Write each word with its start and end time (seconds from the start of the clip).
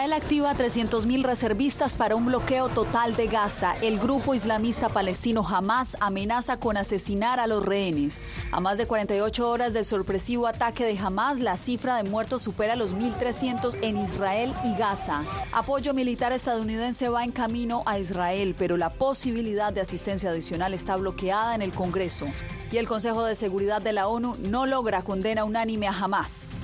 Israel 0.00 0.14
activa 0.14 0.54
300.000 0.54 1.22
reservistas 1.22 1.94
para 1.94 2.16
un 2.16 2.24
bloqueo 2.24 2.70
total 2.70 3.14
de 3.16 3.26
Gaza. 3.26 3.76
El 3.82 3.98
grupo 3.98 4.34
islamista 4.34 4.88
palestino 4.88 5.46
Hamas 5.46 5.94
amenaza 6.00 6.56
con 6.56 6.78
asesinar 6.78 7.38
a 7.38 7.46
los 7.46 7.62
rehenes. 7.62 8.26
A 8.50 8.60
más 8.60 8.78
de 8.78 8.86
48 8.86 9.46
horas 9.46 9.74
del 9.74 9.84
sorpresivo 9.84 10.46
ataque 10.46 10.86
de 10.86 10.98
Hamas, 10.98 11.40
la 11.40 11.58
cifra 11.58 11.96
de 11.96 12.08
muertos 12.08 12.40
supera 12.40 12.76
los 12.76 12.96
1.300 12.96 13.76
en 13.82 13.98
Israel 13.98 14.54
y 14.64 14.74
Gaza. 14.74 15.22
Apoyo 15.52 15.92
militar 15.92 16.32
estadounidense 16.32 17.10
va 17.10 17.22
en 17.22 17.32
camino 17.32 17.82
a 17.84 17.98
Israel, 17.98 18.54
pero 18.58 18.78
la 18.78 18.94
posibilidad 18.94 19.70
de 19.70 19.82
asistencia 19.82 20.30
adicional 20.30 20.72
está 20.72 20.96
bloqueada 20.96 21.54
en 21.54 21.60
el 21.60 21.72
Congreso. 21.72 22.26
Y 22.72 22.78
el 22.78 22.88
Consejo 22.88 23.22
de 23.22 23.34
Seguridad 23.34 23.82
de 23.82 23.92
la 23.92 24.08
ONU 24.08 24.36
no 24.38 24.64
logra 24.64 25.02
condena 25.02 25.44
unánime 25.44 25.88
a 25.88 25.92
Hamas. 25.92 26.56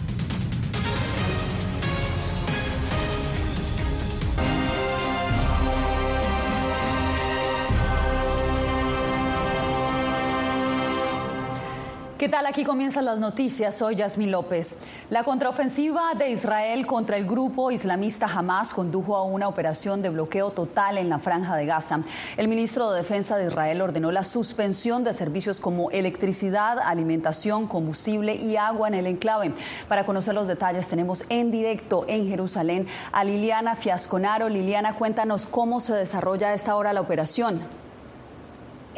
¿Qué 12.26 12.32
tal? 12.32 12.46
Aquí 12.46 12.64
comienzan 12.64 13.04
las 13.04 13.20
noticias. 13.20 13.76
Soy 13.76 13.94
Yasmín 13.94 14.32
López. 14.32 14.78
La 15.10 15.22
contraofensiva 15.22 16.12
de 16.18 16.30
Israel 16.30 16.84
contra 16.84 17.16
el 17.16 17.24
grupo 17.24 17.70
islamista 17.70 18.26
Hamas 18.26 18.74
condujo 18.74 19.14
a 19.14 19.22
una 19.22 19.46
operación 19.46 20.02
de 20.02 20.08
bloqueo 20.08 20.50
total 20.50 20.98
en 20.98 21.08
la 21.08 21.20
franja 21.20 21.54
de 21.54 21.66
Gaza. 21.66 22.00
El 22.36 22.48
ministro 22.48 22.90
de 22.90 22.98
Defensa 22.98 23.36
de 23.36 23.46
Israel 23.46 23.80
ordenó 23.80 24.10
la 24.10 24.24
suspensión 24.24 25.04
de 25.04 25.14
servicios 25.14 25.60
como 25.60 25.92
electricidad, 25.92 26.80
alimentación, 26.80 27.68
combustible 27.68 28.34
y 28.34 28.56
agua 28.56 28.88
en 28.88 28.94
el 28.94 29.06
enclave. 29.06 29.52
Para 29.86 30.04
conocer 30.04 30.34
los 30.34 30.48
detalles 30.48 30.88
tenemos 30.88 31.24
en 31.28 31.52
directo 31.52 32.06
en 32.08 32.26
Jerusalén 32.26 32.88
a 33.12 33.22
Liliana 33.22 33.76
Fiasconaro. 33.76 34.48
Liliana, 34.48 34.96
cuéntanos 34.96 35.46
cómo 35.46 35.78
se 35.78 35.94
desarrolla 35.94 36.48
a 36.48 36.54
esta 36.54 36.74
hora 36.74 36.92
la 36.92 37.02
operación. 37.02 37.85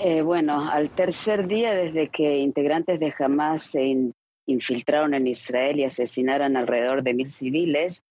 Eh, 0.01 0.23
bueno, 0.23 0.71
al 0.71 0.91
tercer 0.91 1.49
día 1.49 1.75
desde 1.75 2.09
que 2.09 2.39
integrantes 2.39 3.01
de 3.01 3.13
Hamas 3.19 3.63
se 3.65 4.13
infiltraron 4.47 5.13
en 5.13 5.27
Israel 5.27 5.81
y 5.81 5.85
asesinaron 5.85 6.57
alrededor 6.57 7.03
de 7.03 7.15
mil 7.15 7.33
civiles, 7.33 8.05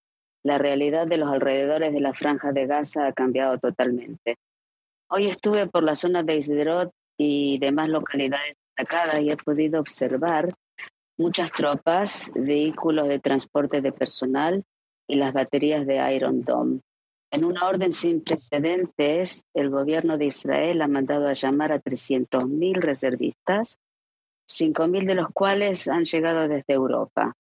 la 0.44 0.58
realidad 0.58 1.08
de 1.08 1.16
los 1.16 1.32
alrededores 1.32 1.94
de 1.94 2.02
la 2.02 2.14
franja 2.14 2.52
de 2.52 2.68
Gaza 2.68 3.08
ha 3.08 3.14
cambiado 3.14 3.58
totalmente. 3.58 4.36
Hoy 5.10 5.28
estuve 5.28 5.68
por 5.68 5.84
la 5.84 5.96
zona 5.96 6.24
de 6.24 6.36
Isderot 6.36 6.92
y 7.18 7.58
demás 7.60 7.88
localidades 7.88 8.58
atacadas 8.76 9.22
y 9.22 9.32
he 9.32 9.38
podido 9.38 9.80
observar 9.80 10.54
muchas 11.18 11.54
tropas, 11.54 12.30
vehículos 12.36 13.08
de 13.08 13.20
transporte 13.20 13.82
de 13.82 13.94
personal 13.94 14.62
y 15.08 15.16
las 15.16 15.32
baterías 15.32 15.88
de 15.88 16.14
Iron 16.14 16.42
Dome. 16.42 16.82
En 17.30 17.44
una 17.44 17.68
orden 17.68 17.92
sin 17.92 18.24
precedentes, 18.24 19.46
el 19.54 19.70
gobierno 19.70 20.18
de 20.18 20.26
Israel 20.26 20.82
ha 20.82 20.88
mandado 20.88 21.28
a 21.28 21.34
llamar 21.34 21.74
a 21.74 21.82
300.000 21.82 22.76
reservistas, 22.76 23.78
5.000 24.50 25.06
de 25.06 25.16
los 25.16 25.28
cuales 25.34 25.90
han 25.90 26.06
llegado 26.06 26.48
desde 26.48 26.74
Europa. 26.74 27.36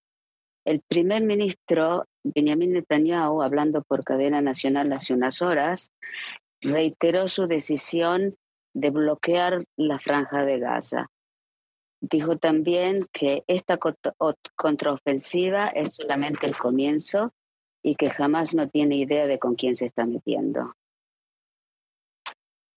El 0.65 0.81
primer 0.81 1.23
ministro 1.23 2.05
Benjamin 2.23 2.73
Netanyahu, 2.73 3.41
hablando 3.41 3.81
por 3.83 4.03
cadena 4.03 4.41
nacional 4.41 4.91
hace 4.91 5.13
unas 5.13 5.41
horas, 5.41 5.91
reiteró 6.59 7.30
su 7.30 7.47
decisión 7.47 8.35
de 8.73 8.89
bloquear 8.89 9.63
la 9.77 9.99
franja 9.99 10.43
de 10.43 10.59
Gaza. 10.59 11.08
Dijo 12.02 12.38
también 12.38 13.08
que 13.13 13.43
esta 13.47 13.80
contraofensiva 14.58 15.67
es 15.69 15.95
solamente 15.95 16.45
el 16.45 16.58
comienzo 16.58 17.31
y 17.87 17.95
que 17.95 18.09
jamás 18.09 18.53
no 18.53 18.67
tiene 18.67 18.98
idea 18.98 19.27
de 19.27 19.39
con 19.39 19.55
quién 19.55 19.73
se 19.73 19.86
está 19.86 20.05
metiendo. 20.05 20.75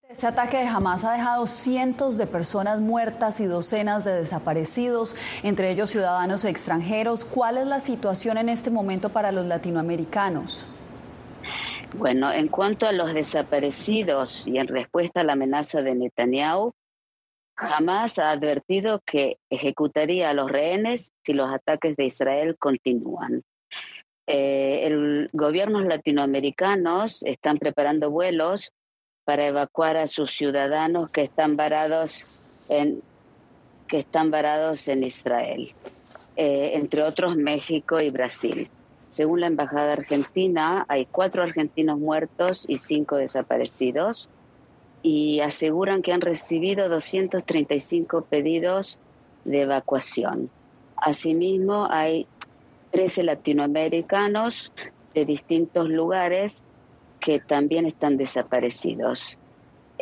Ese 0.08 0.28
ataque 0.28 0.58
de 0.58 0.66
Hamas 0.66 1.04
ha 1.04 1.14
dejado 1.14 1.48
cientos 1.48 2.16
de 2.16 2.28
personas 2.28 2.78
muertas 2.78 3.40
y 3.40 3.46
docenas 3.46 4.04
de 4.04 4.12
desaparecidos, 4.12 5.16
entre 5.42 5.72
ellos 5.72 5.90
ciudadanos 5.90 6.44
extranjeros. 6.44 7.24
¿Cuál 7.24 7.58
es 7.58 7.66
la 7.66 7.80
situación 7.80 8.38
en 8.38 8.48
este 8.48 8.70
momento 8.70 9.08
para 9.08 9.32
los 9.32 9.46
latinoamericanos? 9.46 10.64
Bueno, 11.96 12.30
en 12.30 12.46
cuanto 12.46 12.86
a 12.86 12.92
los 12.92 13.12
desaparecidos 13.12 14.46
y 14.46 14.58
en 14.58 14.68
respuesta 14.68 15.22
a 15.22 15.24
la 15.24 15.32
amenaza 15.32 15.82
de 15.82 15.96
Netanyahu, 15.96 16.72
Hamas 17.56 18.20
ha 18.20 18.30
advertido 18.30 19.00
que 19.04 19.38
ejecutaría 19.50 20.30
a 20.30 20.34
los 20.34 20.48
rehenes 20.48 21.10
si 21.24 21.32
los 21.32 21.52
ataques 21.52 21.96
de 21.96 22.04
Israel 22.04 22.56
continúan. 22.58 23.42
Eh, 24.32 24.86
el 24.86 25.26
gobiernos 25.32 25.84
latinoamericanos 25.86 27.24
están 27.24 27.58
preparando 27.58 28.12
vuelos 28.12 28.72
para 29.24 29.48
evacuar 29.48 29.96
a 29.96 30.06
sus 30.06 30.30
ciudadanos 30.30 31.10
que 31.10 31.22
están 31.22 31.56
varados 31.56 32.26
en 32.68 33.02
que 33.88 33.98
están 33.98 34.30
varados 34.30 34.86
en 34.86 35.02
Israel, 35.02 35.74
eh, 36.36 36.70
entre 36.74 37.02
otros 37.02 37.34
México 37.34 38.00
y 38.00 38.10
Brasil. 38.10 38.70
Según 39.08 39.40
la 39.40 39.48
embajada 39.48 39.94
argentina, 39.94 40.84
hay 40.86 41.06
cuatro 41.06 41.42
argentinos 41.42 41.98
muertos 41.98 42.66
y 42.68 42.78
cinco 42.78 43.16
desaparecidos 43.16 44.28
y 45.02 45.40
aseguran 45.40 46.02
que 46.02 46.12
han 46.12 46.20
recibido 46.20 46.88
235 46.88 48.26
pedidos 48.26 49.00
de 49.44 49.62
evacuación. 49.62 50.50
Asimismo, 50.94 51.88
hay 51.90 52.28
13 52.90 53.22
latinoamericanos 53.24 54.72
de 55.14 55.24
distintos 55.24 55.88
lugares 55.88 56.62
que 57.20 57.38
también 57.38 57.86
están 57.86 58.16
desaparecidos. 58.16 59.38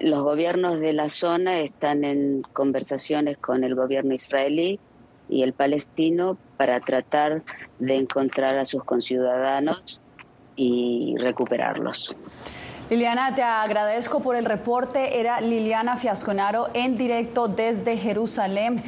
Los 0.01 0.23
gobiernos 0.23 0.79
de 0.81 0.93
la 0.93 1.09
zona 1.09 1.61
están 1.61 2.05
en 2.05 2.43
conversaciones 2.53 3.37
con 3.39 3.65
el 3.65 3.75
gobierno 3.75 4.15
israelí 4.15 4.79
y 5.29 5.43
el 5.43 5.53
palestino 5.53 6.39
para 6.57 6.81
tratar 6.81 7.43
de 7.79 7.97
encontrar 7.97 8.59
a 8.59 8.65
sus 8.65 8.85
conciudadanos 8.85 10.01
y 10.57 11.15
recuperarlos. 11.19 12.15
Liliana, 12.91 13.35
te 13.35 13.43
agradezco 13.43 14.21
por 14.21 14.35
el 14.35 14.47
reporte. 14.47 15.21
Era 15.21 15.41
Liliana 15.41 15.97
Fiasconaro 15.97 16.69
en 16.73 16.97
directo 16.97 17.47
desde 17.47 17.97
Jerusalén. 17.99 18.83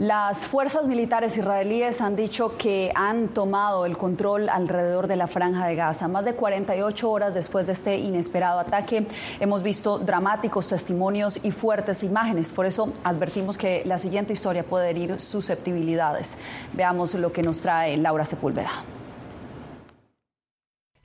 Las 0.00 0.44
fuerzas 0.44 0.88
militares 0.88 1.38
israelíes 1.38 2.00
han 2.00 2.16
dicho 2.16 2.56
que 2.56 2.90
han 2.96 3.28
tomado 3.28 3.86
el 3.86 3.96
control 3.96 4.48
alrededor 4.48 5.06
de 5.06 5.14
la 5.14 5.28
franja 5.28 5.68
de 5.68 5.76
Gaza. 5.76 6.08
Más 6.08 6.24
de 6.24 6.34
48 6.34 7.08
horas 7.08 7.32
después 7.32 7.68
de 7.68 7.74
este 7.74 7.98
inesperado 7.98 8.58
ataque, 8.58 9.06
hemos 9.38 9.62
visto 9.62 10.00
dramáticos 10.00 10.66
testimonios 10.66 11.38
y 11.44 11.52
fuertes 11.52 12.02
imágenes. 12.02 12.52
Por 12.52 12.66
eso 12.66 12.92
advertimos 13.04 13.56
que 13.56 13.82
la 13.84 13.98
siguiente 13.98 14.32
historia 14.32 14.64
puede 14.64 14.90
herir 14.90 15.20
susceptibilidades. 15.20 16.38
Veamos 16.72 17.14
lo 17.14 17.30
que 17.30 17.44
nos 17.44 17.60
trae 17.60 17.96
Laura 17.96 18.24
Sepúlveda. 18.24 18.72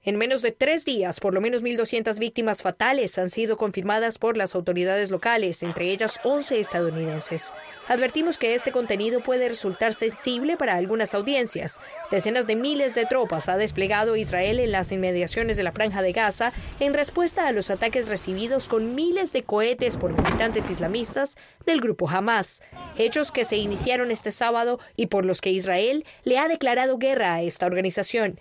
En 0.02 0.16
menos 0.16 0.42
de 0.42 0.54
tres 0.54 0.86
días, 0.86 1.20
por 1.20 1.34
lo 1.34 1.42
menos 1.42 1.62
1.200 1.62 2.20
víctimas 2.20 2.62
fatales 2.62 3.18
han 3.18 3.30
sido 3.30 3.58
confirmadas 3.58 4.18
por 4.18 4.38
las 4.38 4.56
autoridades 4.56 5.12
locales, 5.12 5.62
entre 5.62 5.92
ellas 5.92 6.22
11 6.24 6.58
estadounidenses. 6.58 7.52
Advertimos 7.90 8.38
que 8.38 8.56
este 8.56 8.72
contenido 8.72 9.20
puede 9.20 9.50
resultar 9.50 9.94
sensible 9.94 10.56
para 10.56 10.76
algunas 10.76 11.14
audiencias. 11.14 11.82
Decenas 12.12 12.48
de 12.48 12.56
miles 12.56 12.96
de 12.96 13.08
tropas 13.08 13.50
ha 13.50 13.58
desplegado 13.58 14.16
Israel 14.16 14.62
en 14.62 14.72
las 14.72 14.94
inmediaciones 14.94 15.58
de 15.58 15.64
la 15.64 15.74
franja 15.74 16.02
de 16.02 16.14
Gaza 16.14 16.54
en 16.80 16.94
respuesta 16.94 17.46
a 17.46 17.52
los 17.52 17.70
ataques 17.70 18.08
recibidos 18.08 18.70
con 18.70 18.96
miles 18.96 19.34
de 19.34 19.44
cohetes 19.44 19.98
por 19.98 20.14
militantes 20.14 20.70
islamistas 20.70 21.38
del 21.66 21.82
grupo 21.82 22.10
Hamas, 22.10 22.62
hechos 22.98 23.34
que 23.34 23.44
se 23.44 23.58
iniciaron 23.58 24.12
este 24.12 24.32
sábado 24.32 24.80
y 24.96 25.08
por 25.08 25.26
los 25.26 25.42
que 25.42 25.50
Israel 25.50 26.06
le 26.24 26.38
ha 26.38 26.48
declarado 26.48 26.98
guerra 26.98 27.34
a 27.34 27.42
esta 27.42 27.66
organización. 27.66 28.40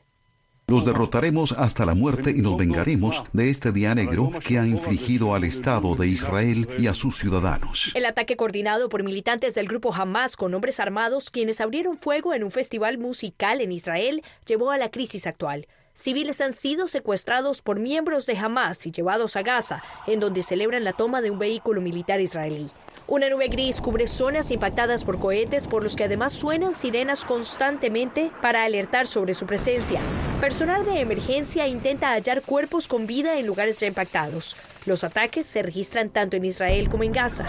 Los 0.68 0.84
derrotaremos 0.84 1.52
hasta 1.52 1.86
la 1.86 1.94
muerte 1.94 2.30
y 2.30 2.42
nos 2.42 2.58
vengaremos 2.58 3.24
de 3.32 3.48
este 3.48 3.72
día 3.72 3.94
negro 3.94 4.30
que 4.46 4.58
ha 4.58 4.66
infligido 4.66 5.34
al 5.34 5.44
Estado 5.44 5.94
de 5.94 6.08
Israel 6.08 6.68
y 6.78 6.88
a 6.88 6.94
sus 6.94 7.16
ciudadanos. 7.16 7.90
El 7.94 8.04
ataque 8.04 8.36
coordinado 8.36 8.90
por 8.90 9.02
militantes 9.02 9.54
del 9.54 9.66
grupo 9.66 9.94
Hamas 9.94 10.36
con 10.36 10.52
hombres 10.52 10.78
armados, 10.78 11.30
quienes 11.30 11.62
abrieron 11.62 11.96
fuego 11.96 12.34
en 12.34 12.44
un 12.44 12.50
festival 12.50 12.98
musical 12.98 13.62
en 13.62 13.72
Israel, 13.72 14.22
llevó 14.46 14.70
a 14.70 14.76
la 14.76 14.90
crisis 14.90 15.26
actual. 15.26 15.66
Civiles 15.98 16.40
han 16.40 16.52
sido 16.52 16.86
secuestrados 16.86 17.60
por 17.60 17.80
miembros 17.80 18.24
de 18.24 18.38
Hamas 18.38 18.86
y 18.86 18.92
llevados 18.92 19.34
a 19.34 19.42
Gaza, 19.42 19.82
en 20.06 20.20
donde 20.20 20.44
celebran 20.44 20.84
la 20.84 20.92
toma 20.92 21.20
de 21.20 21.30
un 21.30 21.38
vehículo 21.38 21.80
militar 21.80 22.20
israelí. 22.20 22.70
Una 23.08 23.28
nube 23.28 23.48
gris 23.48 23.80
cubre 23.80 24.06
zonas 24.06 24.50
impactadas 24.50 25.04
por 25.04 25.18
cohetes 25.18 25.66
por 25.66 25.82
los 25.82 25.96
que 25.96 26.04
además 26.04 26.34
suenan 26.34 26.72
sirenas 26.72 27.24
constantemente 27.24 28.30
para 28.40 28.64
alertar 28.64 29.06
sobre 29.06 29.34
su 29.34 29.46
presencia. 29.46 30.00
Personal 30.40 30.84
de 30.84 31.00
emergencia 31.00 31.66
intenta 31.66 32.12
hallar 32.12 32.42
cuerpos 32.42 32.86
con 32.86 33.06
vida 33.06 33.38
en 33.38 33.46
lugares 33.46 33.80
ya 33.80 33.88
impactados. 33.88 34.56
Los 34.88 35.04
ataques 35.04 35.44
se 35.44 35.60
registran 35.60 36.08
tanto 36.08 36.38
en 36.38 36.46
Israel 36.46 36.88
como 36.88 37.02
en 37.02 37.12
Gaza. 37.12 37.44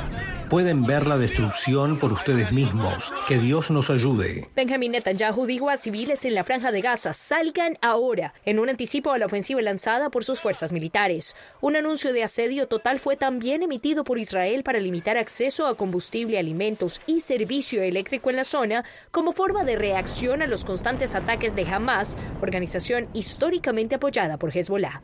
Pueden 0.50 0.84
ver 0.84 1.08
la 1.08 1.18
destrucción 1.18 1.98
por 1.98 2.12
ustedes 2.12 2.52
mismos. 2.52 3.14
Que 3.30 3.38
Dios 3.38 3.72
nos 3.72 3.90
ayude. 3.90 4.50
Benjamin 4.58 4.92
Netanyahu 4.92 5.46
dijo 5.46 5.70
a 5.70 5.78
civiles 5.78 6.26
en 6.26 6.34
la 6.36 6.44
franja 6.44 6.74
de 6.74 6.82
Gaza, 6.82 7.14
salgan 7.14 7.78
ahora, 7.82 8.34
en 8.44 8.60
un 8.60 8.68
anticipo 8.68 9.14
a 9.14 9.18
la 9.18 9.28
ofensiva 9.28 9.62
lanzada 9.62 10.10
por 10.10 10.26
sus 10.26 10.42
fuerzas 10.42 10.74
militares. 10.74 11.34
Un 11.62 11.78
anuncio 11.78 12.12
de 12.12 12.26
asedio 12.26 12.68
total 12.68 13.00
fue 13.00 13.16
también 13.16 13.64
emitido 13.64 14.04
por 14.04 14.20
Israel 14.20 14.64
para 14.64 14.82
limitar 14.82 15.16
acceso 15.16 15.66
a 15.66 15.78
combustible, 15.78 16.40
alimentos 16.40 17.00
y 17.06 17.22
servicio 17.22 17.82
eléctrico 17.82 18.30
en 18.30 18.36
la 18.36 18.44
zona 18.44 18.84
como 19.12 19.32
forma 19.32 19.64
de 19.64 19.78
reacción 19.78 20.42
a 20.42 20.48
los 20.48 20.66
constantes 20.66 21.16
ataques 21.16 21.56
de 21.56 21.66
Hamas, 21.66 22.18
organización 22.42 23.08
históricamente 23.14 23.96
apoyada 23.96 24.36
por 24.36 24.50
Hezbollah. 24.54 25.02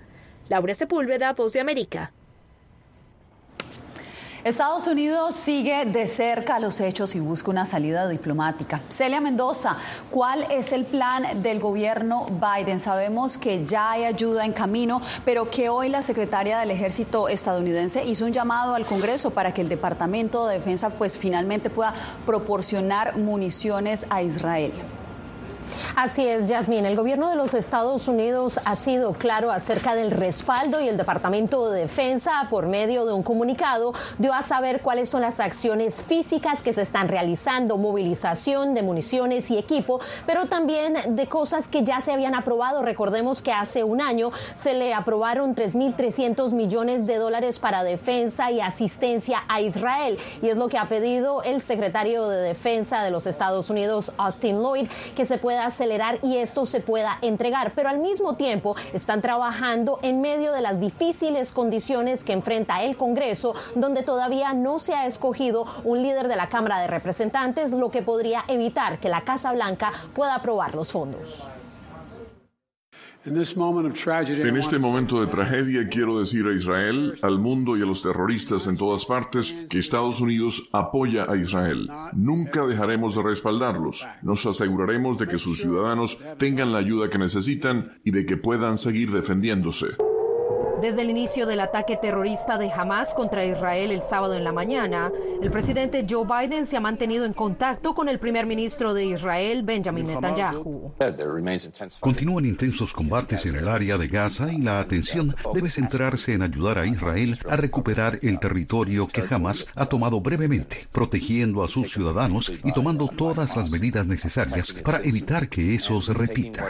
Laura 0.50 0.74
Sepúlveda, 0.74 1.32
Voz 1.32 1.54
de 1.54 1.62
América, 1.62 2.12
Estados 4.46 4.86
Unidos 4.86 5.34
sigue 5.34 5.86
de 5.86 6.06
cerca 6.06 6.60
los 6.60 6.80
hechos 6.80 7.16
y 7.16 7.20
busca 7.20 7.50
una 7.50 7.66
salida 7.66 8.08
diplomática. 8.08 8.80
Celia 8.90 9.20
Mendoza, 9.20 9.76
¿cuál 10.12 10.46
es 10.52 10.72
el 10.72 10.86
plan 10.86 11.42
del 11.42 11.60
gobierno 11.60 12.28
Biden? 12.30 12.80
Sabemos 12.80 13.40
que 13.40 13.66
ya 13.66 13.90
hay 13.90 14.04
ayuda 14.04 14.46
en 14.46 14.54
camino, 14.54 15.02
pero 15.26 15.50
que 15.50 15.70
hoy 15.70 15.90
la 15.90 16.04
secretaria 16.04 16.60
del 16.60 16.70
Ejército 16.70 17.28
estadounidense 17.28 18.06
hizo 18.06 18.24
un 18.24 18.34
llamado 18.34 18.76
al 18.76 18.86
Congreso 18.86 19.32
para 19.32 19.52
que 19.52 19.62
el 19.62 19.68
Departamento 19.68 20.46
de 20.46 20.60
Defensa 20.60 20.92
pues 20.92 21.18
finalmente 21.18 21.72
pueda 21.72 21.96
proporcionar 22.28 23.18
municiones 23.18 24.06
a 24.12 24.22
Israel. 24.22 24.74
Así 25.96 26.28
es, 26.28 26.48
Yasmin. 26.48 26.86
El 26.86 26.96
gobierno 26.96 27.30
de 27.30 27.36
los 27.36 27.54
Estados 27.54 28.08
Unidos 28.08 28.60
ha 28.66 28.76
sido 28.76 29.14
claro 29.14 29.52
acerca 29.52 29.96
del 29.96 30.12
respaldo 30.12 30.82
y 30.82 30.88
el 30.88 30.98
Departamento 30.98 31.70
de 31.70 31.82
Defensa, 31.82 32.48
por 32.50 32.68
medio 32.68 33.06
de 33.06 33.14
un 33.14 33.24
comunicado, 33.24 33.94
dio 34.18 34.34
a 34.34 34.44
saber 34.44 34.82
cuáles 34.82 35.10
son 35.10 35.22
las 35.22 35.40
acciones 35.40 36.02
físicas 36.02 36.62
que 36.62 36.74
se 36.74 36.82
están 36.82 37.08
realizando, 37.08 37.78
movilización 37.78 38.74
de 38.74 38.84
municiones 38.84 39.50
y 39.52 39.58
equipo, 39.58 40.00
pero 40.26 40.48
también 40.48 41.16
de 41.16 41.28
cosas 41.28 41.68
que 41.68 41.84
ya 41.84 42.02
se 42.02 42.12
habían 42.12 42.36
aprobado. 42.36 42.82
Recordemos 42.82 43.42
que 43.42 43.52
hace 43.52 43.84
un 43.84 44.02
año 44.02 44.32
se 44.56 44.74
le 44.74 44.94
aprobaron 44.94 45.56
3.300 45.56 46.52
millones 46.52 47.06
de 47.06 47.18
dólares 47.18 47.60
para 47.60 47.84
defensa 47.84 48.52
y 48.52 48.60
asistencia 48.60 49.44
a 49.48 49.62
Israel. 49.62 50.18
Y 50.42 50.50
es 50.50 50.58
lo 50.58 50.68
que 50.68 50.78
ha 50.78 50.88
pedido 50.88 51.44
el 51.44 51.62
secretario 51.62 52.28
de 52.28 52.42
Defensa 52.42 53.04
de 53.04 53.12
los 53.12 53.26
Estados 53.26 53.70
Unidos, 53.70 54.12
Austin 54.18 54.62
Lloyd, 54.62 54.88
que 55.16 55.26
se 55.26 55.38
pueda 55.38 55.55
acelerar 55.57 56.19
y 56.22 56.38
esto 56.38 56.66
se 56.66 56.80
pueda 56.80 57.18
entregar, 57.22 57.74
pero 57.75 57.90
al 57.90 58.00
mismo 58.00 58.36
tiempo 58.36 58.75
están 58.94 59.22
trabajando 59.22 60.00
en 60.02 60.22
medio 60.22 60.52
de 60.52 60.62
las 60.62 60.80
difíciles 60.80 61.52
condiciones 61.52 62.24
que 62.24 62.34
enfrenta 62.34 62.84
el 62.84 62.98
Congreso, 62.98 63.56
donde 63.75 64.04
todavía 64.04 64.54
no 64.54 64.80
se 64.80 64.94
ha 64.94 65.06
escogido 65.06 65.66
un 65.84 66.02
líder 66.02 66.28
de 66.28 66.36
la 66.36 66.50
Cámara 66.50 66.80
de 66.80 66.88
Representantes, 66.88 67.72
lo 67.72 67.92
que 67.92 68.02
podría 68.02 68.44
evitar 68.48 69.00
que 69.00 69.10
la 69.10 69.22
Casa 69.22 69.52
Blanca 69.52 69.92
pueda 70.13 70.36
aprobar 70.36 70.75
los 70.75 70.92
fondos. 70.92 71.44
En 73.25 73.38
este 74.57 74.77
momento 74.77 75.19
de 75.19 75.27
tragedia 75.27 75.88
quiero 75.89 76.19
decir 76.19 76.45
a 76.45 76.54
Israel, 76.54 77.16
al 77.24 77.39
mundo 77.39 77.75
y 77.75 77.81
a 77.81 77.86
los 77.86 78.04
terroristas 78.04 78.68
en 78.68 78.77
todas 78.77 79.06
partes 79.06 79.51
que 79.68 79.80
Estados 79.80 80.22
Unidos 80.22 80.69
apoya 80.72 81.25
a 81.27 81.36
Israel. 81.36 81.89
Nunca 82.13 82.68
dejaremos 82.68 83.16
de 83.16 83.24
respaldarlos. 83.24 84.07
Nos 84.22 84.45
aseguraremos 84.45 85.18
de 85.18 85.27
que 85.27 85.39
sus 85.39 85.60
ciudadanos 85.60 86.19
tengan 86.38 86.72
la 86.72 86.77
ayuda 86.77 87.10
que 87.10 87.18
necesitan 87.18 87.98
y 88.04 88.12
de 88.12 88.27
que 88.27 88.38
puedan 88.38 88.77
seguir 88.77 89.12
defendiéndose. 89.12 89.88
Desde 90.86 91.02
el 91.02 91.10
inicio 91.10 91.48
del 91.48 91.62
ataque 91.62 91.98
terrorista 91.98 92.60
de 92.60 92.72
Hamas 92.72 93.12
contra 93.16 93.44
Israel 93.44 93.90
el 93.90 94.04
sábado 94.04 94.36
en 94.36 94.44
la 94.44 94.52
mañana, 94.52 95.12
el 95.42 95.50
presidente 95.50 96.06
Joe 96.08 96.28
Biden 96.28 96.68
se 96.68 96.78
ha 96.78 96.80
mantenido 96.80 97.26
en 97.26 97.34
contacto 97.34 97.96
con 97.96 98.08
el 98.08 98.20
primer 98.20 98.46
ministro 98.46 98.94
de 98.94 99.06
Israel, 99.06 99.64
Benjamin 99.64 100.06
Netanyahu. 100.06 100.94
Continúan 102.00 102.46
intensos 102.46 102.94
combates 102.94 103.48
en 103.48 103.56
el 103.56 103.68
área 103.68 103.98
de 103.98 104.08
Gaza 104.08 104.54
y 104.54 104.60
la 104.60 104.80
atención 104.80 105.36
debe 105.56 105.72
centrarse 105.72 106.36
en 106.36 106.44
ayudar 106.44 106.78
a 106.78 106.86
Israel 106.86 107.40
a 107.50 107.56
recuperar 107.56 108.20
el 108.22 108.38
territorio 108.38 109.08
que 109.08 109.24
Hamas 109.28 109.66
ha 109.74 109.88
tomado 109.88 110.22
brevemente, 110.22 110.88
protegiendo 110.92 111.64
a 111.64 111.68
sus 111.68 111.92
ciudadanos 111.92 112.54
y 112.64 112.72
tomando 112.74 113.08
todas 113.08 113.58
las 113.58 113.72
medidas 113.72 114.06
necesarias 114.06 114.72
para 114.72 115.02
evitar 115.02 115.50
que 115.50 115.74
eso 115.74 116.00
se 116.04 116.14
repita. 116.14 116.70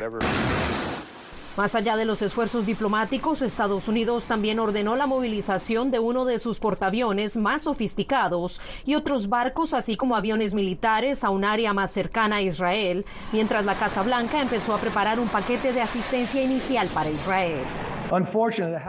Más 1.58 1.74
allá 1.74 1.96
de 1.96 2.04
los 2.04 2.22
esfuerzos 2.22 2.66
diplomáticos, 2.66 3.42
Estados 3.42 3.88
Unidos 3.88 4.26
también 4.26 4.60
ordenó 4.60 4.98
la 4.98 5.08
movilización 5.08 5.90
de 5.90 6.00
uno 6.00 6.26
de 6.26 6.40
sus 6.40 6.60
portaaviones 6.60 7.38
más 7.38 7.62
sofisticados 7.62 8.60
y 8.86 8.96
otros 8.96 9.30
barcos, 9.30 9.74
así 9.74 9.96
como 9.96 10.18
aviones 10.18 10.54
militares, 10.54 11.24
a 11.24 11.30
un 11.30 11.46
área 11.46 11.74
más 11.74 11.92
cercana 11.92 12.38
a 12.38 12.42
Israel, 12.42 13.06
mientras 13.32 13.64
la 13.64 13.76
Casa 13.76 14.04
Blanca 14.04 14.42
empezó 14.42 14.76
a 14.76 14.80
preparar 14.80 15.18
un 15.18 15.30
paquete 15.30 15.72
de 15.72 15.82
asistencia 15.82 16.44
inicial 16.44 16.90
para 16.94 17.10
Israel. 17.10 17.64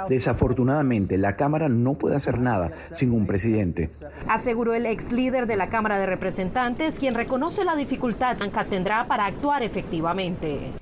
Desafortunadamente, 0.08 1.18
la 1.18 1.36
Cámara 1.36 1.68
no 1.68 1.94
puede 1.94 2.16
hacer 2.16 2.40
nada 2.40 2.72
sin 2.90 3.12
un 3.12 3.28
presidente. 3.28 3.90
Aseguró 4.28 4.74
el 4.74 4.86
ex 4.86 5.12
líder 5.12 5.46
de 5.46 5.56
la 5.56 5.68
Cámara 5.68 6.00
de 6.00 6.06
Representantes, 6.06 6.98
quien 6.98 7.14
reconoce 7.14 7.64
la 7.64 7.76
dificultad 7.76 8.36
que 8.36 8.64
tendrá 8.64 9.06
para 9.06 9.26
actuar 9.26 9.62
efectivamente. 9.62 10.72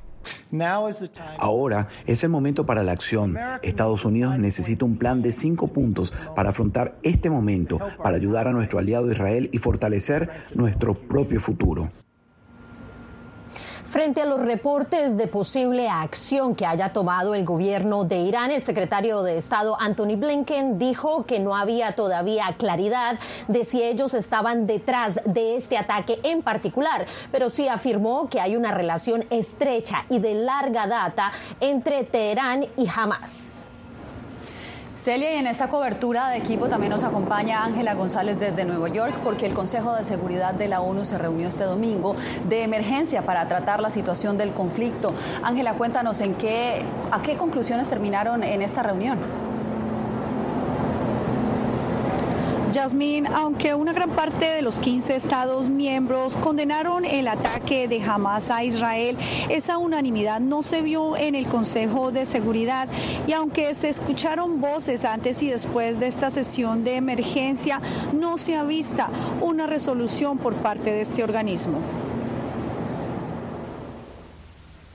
Ahora 1.39 1.89
es 2.07 2.23
el 2.25 2.31
momento 2.31 2.67
para 2.67 2.83
la 2.83 2.93
acción. 2.93 3.37
Estados 3.63 4.05
Unidos 4.05 4.39
necesita 4.39 4.85
un 4.85 4.97
plan 4.97 5.23
de 5.23 5.33
cinco 5.33 5.69
puntos 5.69 6.13
para 6.35 6.51
afrontar 6.51 6.97
este 7.03 7.31
momento, 7.31 7.79
para 8.03 8.17
ayudar 8.17 8.49
a 8.49 8.53
nuestro 8.53 8.79
aliado 8.79 9.11
Israel 9.11 9.49
y 9.53 9.59
fortalecer 9.59 10.31
nuestro 10.55 10.95
propio 10.95 11.41
futuro. 11.41 11.91
Frente 13.95 14.23
a 14.23 14.27
los 14.27 14.41
reportes 14.41 15.17
de 15.17 15.29
posible 15.29 15.89
acción 15.89 16.57
que 16.57 16.67
haya 16.67 16.93
tomado 16.93 17.33
el 17.37 17.45
gobierno 17.45 18.03
de 18.03 18.17
Irán, 18.23 18.51
el 18.51 18.61
secretario 18.61 19.23
de 19.23 19.37
Estado 19.37 19.81
Anthony 19.81 20.17
Blinken 20.17 20.81
dijo 20.81 21.25
que 21.27 21.39
no 21.39 21.55
había 21.55 21.95
todavía 21.95 22.57
claridad 22.59 23.21
de 23.47 23.65
si 23.65 23.85
ellos 23.85 24.13
estaban 24.15 24.67
detrás 24.67 25.21
de 25.25 25.57
este 25.57 25.79
ataque 25.79 26.19
en 26.25 26.43
particular, 26.43 27.07
pero 27.31 27.51
sí 27.51 27.69
afirmó 27.69 28.27
que 28.29 28.41
hay 28.41 28.57
una 28.57 28.73
relación 28.73 29.27
estrecha 29.31 30.07
y 30.11 30.19
de 30.19 30.35
larga 30.35 30.89
data 30.89 31.31
entre 31.61 32.03
Teherán 32.03 32.65
y 32.77 32.89
Hamas. 32.93 33.54
Celia, 35.05 35.35
y 35.35 35.37
en 35.37 35.47
esta 35.47 35.69
cobertura 35.69 36.31
de 36.31 36.39
equipo 36.39 36.71
también 36.71 36.91
nos 36.91 37.05
acompaña 37.05 37.63
Ángela 37.63 37.93
González 37.93 38.39
desde 38.39 38.65
Nueva 38.65 38.89
York, 38.89 39.13
porque 39.23 39.45
el 39.45 39.53
Consejo 39.53 39.95
de 39.95 40.03
Seguridad 40.03 40.55
de 40.55 40.67
la 40.67 40.81
ONU 40.81 41.05
se 41.05 41.19
reunió 41.19 41.49
este 41.49 41.65
domingo 41.65 42.17
de 42.49 42.63
emergencia 42.63 43.21
para 43.21 43.47
tratar 43.47 43.83
la 43.83 43.91
situación 43.91 44.39
del 44.39 44.55
conflicto. 44.55 45.13
Ángela, 45.43 45.75
cuéntanos 45.75 46.23
en 46.23 46.35
qué, 46.37 46.87
a 47.11 47.21
qué 47.21 47.37
conclusiones 47.37 47.87
terminaron 47.91 48.43
en 48.43 48.63
esta 48.63 48.83
reunión. 48.83 49.44
Yasmín, 52.75 53.29
aunque 53.29 53.73
una 53.73 53.93
gran 53.93 54.11
parte 54.11 54.47
de 54.47 54.61
los 54.61 54.81
15 54.81 55.15
estados 55.15 55.69
miembros 55.69 56.35
condenaron 56.35 57.05
el 57.05 57.29
ataque 57.29 57.87
de 57.87 58.03
Hamas 58.03 58.51
a 58.51 58.65
Israel, 58.65 59.17
esa 59.49 59.79
unanimidad 59.79 60.41
no 60.41 60.65
se 60.65 60.83
vio 60.83 61.17
en 61.17 61.37
el 61.37 61.47
Consejo 61.47 62.11
de 62.11 62.27
Seguridad 62.27 62.89
y 63.29 63.33
aunque 63.33 63.73
se 63.77 63.91
escucharon 63.91 64.61
voces 64.61 65.05
antes 65.05 65.41
y 65.45 65.51
después 65.51 66.01
de 66.01 66.09
esta 66.09 66.33
sesión 66.33 66.83
de 66.83 66.97
emergencia, 66.97 67.81
no 68.13 68.39
se 68.39 68.57
ha 68.57 68.65
vista 68.65 69.09
una 69.41 69.69
resolución 69.69 70.39
por 70.39 70.57
parte 70.57 70.91
de 70.91 71.03
este 71.03 71.23
organismo. 71.23 71.79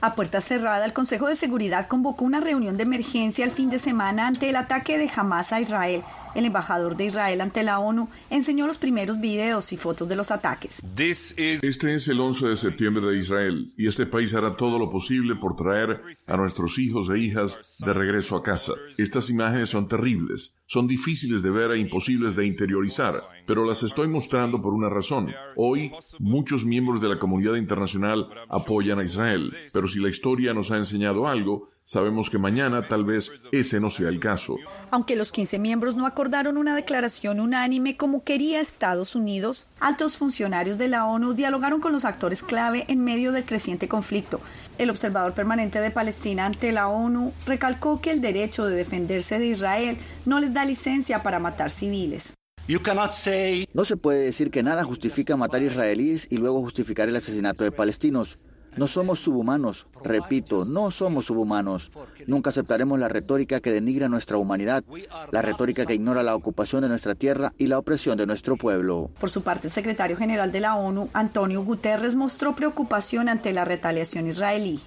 A 0.02 0.14
puerta 0.14 0.42
cerrada, 0.42 0.84
el 0.84 0.92
Consejo 0.92 1.28
de 1.28 1.36
Seguridad 1.36 1.86
convocó 1.86 2.26
una 2.26 2.40
reunión 2.40 2.76
de 2.76 2.82
emergencia 2.82 3.44
el 3.44 3.50
fin 3.50 3.70
de 3.70 3.78
semana 3.78 4.26
ante 4.26 4.50
el 4.50 4.56
ataque 4.56 4.98
de 4.98 5.10
Hamas 5.14 5.52
a 5.52 5.60
Israel. 5.60 6.02
El 6.34 6.44
embajador 6.44 6.96
de 6.96 7.06
Israel 7.06 7.40
ante 7.40 7.62
la 7.62 7.78
ONU 7.78 8.08
enseñó 8.30 8.66
los 8.66 8.78
primeros 8.78 9.20
videos 9.20 9.72
y 9.72 9.76
fotos 9.76 10.08
de 10.08 10.16
los 10.16 10.30
ataques. 10.30 10.82
Este 10.96 11.94
es 11.94 12.08
el 12.08 12.20
11 12.20 12.48
de 12.48 12.56
septiembre 12.56 13.06
de 13.06 13.18
Israel 13.18 13.72
y 13.76 13.88
este 13.88 14.06
país 14.06 14.34
hará 14.34 14.56
todo 14.56 14.78
lo 14.78 14.90
posible 14.90 15.34
por 15.36 15.56
traer 15.56 16.00
a 16.26 16.36
nuestros 16.36 16.78
hijos 16.78 17.08
e 17.10 17.18
hijas 17.18 17.78
de 17.84 17.92
regreso 17.92 18.36
a 18.36 18.42
casa. 18.42 18.72
Estas 18.96 19.30
imágenes 19.30 19.70
son 19.70 19.88
terribles, 19.88 20.54
son 20.66 20.86
difíciles 20.86 21.42
de 21.42 21.50
ver 21.50 21.72
e 21.72 21.78
imposibles 21.78 22.36
de 22.36 22.46
interiorizar, 22.46 23.22
pero 23.46 23.64
las 23.64 23.82
estoy 23.82 24.08
mostrando 24.08 24.60
por 24.60 24.72
una 24.72 24.88
razón. 24.88 25.34
Hoy 25.56 25.92
muchos 26.18 26.64
miembros 26.64 27.00
de 27.00 27.08
la 27.08 27.18
comunidad 27.18 27.56
internacional 27.56 28.28
apoyan 28.48 28.98
a 29.00 29.04
Israel, 29.04 29.52
pero 29.72 29.88
si 29.88 29.98
la 30.00 30.08
historia 30.08 30.54
nos 30.54 30.70
ha 30.70 30.76
enseñado 30.76 31.26
algo, 31.26 31.70
Sabemos 31.92 32.30
que 32.30 32.38
mañana 32.38 32.86
tal 32.86 33.04
vez 33.04 33.32
ese 33.50 33.80
no 33.80 33.90
sea 33.90 34.10
el 34.10 34.20
caso. 34.20 34.54
Aunque 34.92 35.16
los 35.16 35.32
15 35.32 35.58
miembros 35.58 35.96
no 35.96 36.06
acordaron 36.06 36.56
una 36.56 36.76
declaración 36.76 37.40
unánime 37.40 37.96
como 37.96 38.22
quería 38.22 38.60
Estados 38.60 39.16
Unidos, 39.16 39.66
altos 39.80 40.16
funcionarios 40.16 40.78
de 40.78 40.86
la 40.86 41.04
ONU 41.04 41.34
dialogaron 41.34 41.80
con 41.80 41.90
los 41.90 42.04
actores 42.04 42.44
clave 42.44 42.84
en 42.86 43.02
medio 43.02 43.32
del 43.32 43.44
creciente 43.44 43.88
conflicto. 43.88 44.40
El 44.78 44.88
observador 44.88 45.32
permanente 45.32 45.80
de 45.80 45.90
Palestina 45.90 46.46
ante 46.46 46.70
la 46.70 46.86
ONU 46.86 47.32
recalcó 47.44 48.00
que 48.00 48.12
el 48.12 48.20
derecho 48.20 48.66
de 48.66 48.76
defenderse 48.76 49.40
de 49.40 49.46
Israel 49.48 49.98
no 50.26 50.38
les 50.38 50.54
da 50.54 50.64
licencia 50.64 51.24
para 51.24 51.40
matar 51.40 51.72
civiles. 51.72 52.34
No 52.68 53.84
se 53.84 53.96
puede 53.96 54.20
decir 54.20 54.52
que 54.52 54.62
nada 54.62 54.84
justifica 54.84 55.36
matar 55.36 55.60
israelíes 55.64 56.28
y 56.30 56.36
luego 56.36 56.60
justificar 56.60 57.08
el 57.08 57.16
asesinato 57.16 57.64
de 57.64 57.72
palestinos. 57.72 58.38
No 58.76 58.86
somos 58.86 59.20
subhumanos, 59.20 59.86
repito, 60.02 60.64
no 60.64 60.90
somos 60.90 61.26
subhumanos. 61.26 61.90
Nunca 62.26 62.50
aceptaremos 62.50 62.98
la 62.98 63.08
retórica 63.08 63.60
que 63.60 63.72
denigra 63.72 64.08
nuestra 64.08 64.36
humanidad, 64.36 64.84
la 65.32 65.42
retórica 65.42 65.86
que 65.86 65.94
ignora 65.94 66.22
la 66.22 66.36
ocupación 66.36 66.82
de 66.82 66.88
nuestra 66.88 67.14
tierra 67.14 67.52
y 67.58 67.66
la 67.66 67.78
opresión 67.78 68.16
de 68.16 68.26
nuestro 68.26 68.56
pueblo. 68.56 69.10
Por 69.18 69.30
su 69.30 69.42
parte, 69.42 69.66
el 69.66 69.72
secretario 69.72 70.16
general 70.16 70.52
de 70.52 70.60
la 70.60 70.76
ONU, 70.76 71.08
Antonio 71.12 71.62
Guterres, 71.62 72.14
mostró 72.14 72.54
preocupación 72.54 73.28
ante 73.28 73.52
la 73.52 73.64
retaliación 73.64 74.28
israelí. 74.28 74.80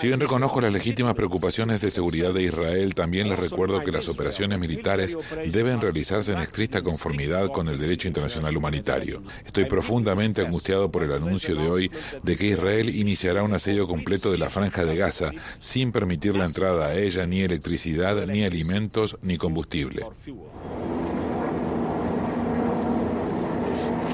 Si 0.00 0.06
bien 0.06 0.20
reconozco 0.20 0.60
las 0.60 0.72
legítimas 0.72 1.14
preocupaciones 1.14 1.80
de 1.80 1.90
seguridad 1.90 2.32
de 2.32 2.44
Israel, 2.44 2.94
también 2.94 3.28
les 3.28 3.38
recuerdo 3.38 3.80
que 3.80 3.90
las 3.90 4.08
operaciones 4.08 4.58
militares 4.58 5.18
deben 5.50 5.80
realizarse 5.80 6.32
en 6.32 6.38
estricta 6.38 6.82
conformidad 6.82 7.48
con 7.48 7.68
el 7.68 7.78
derecho 7.78 8.08
internacional 8.08 8.56
humanitario. 8.56 9.22
Estoy 9.44 9.64
profundamente 9.64 10.44
angustiado 10.46 10.90
por 10.90 11.02
el 11.02 11.12
anuncio 11.12 11.56
de 11.56 11.68
hoy 11.68 11.90
de 12.22 12.36
que 12.36 12.46
Israel 12.46 12.94
iniciará 12.94 13.42
un 13.42 13.54
asedio 13.54 13.86
completo 13.86 14.30
de 14.30 14.38
la 14.38 14.50
franja 14.50 14.84
de 14.84 14.96
Gaza 14.96 15.32
sin 15.58 15.92
permitir 15.92 16.36
la 16.36 16.44
entrada 16.44 16.86
a 16.86 16.94
ella 16.94 17.26
ni 17.26 17.42
electricidad, 17.42 18.26
ni 18.26 18.44
alimentos, 18.44 19.18
ni 19.22 19.36
combustible. 19.36 20.06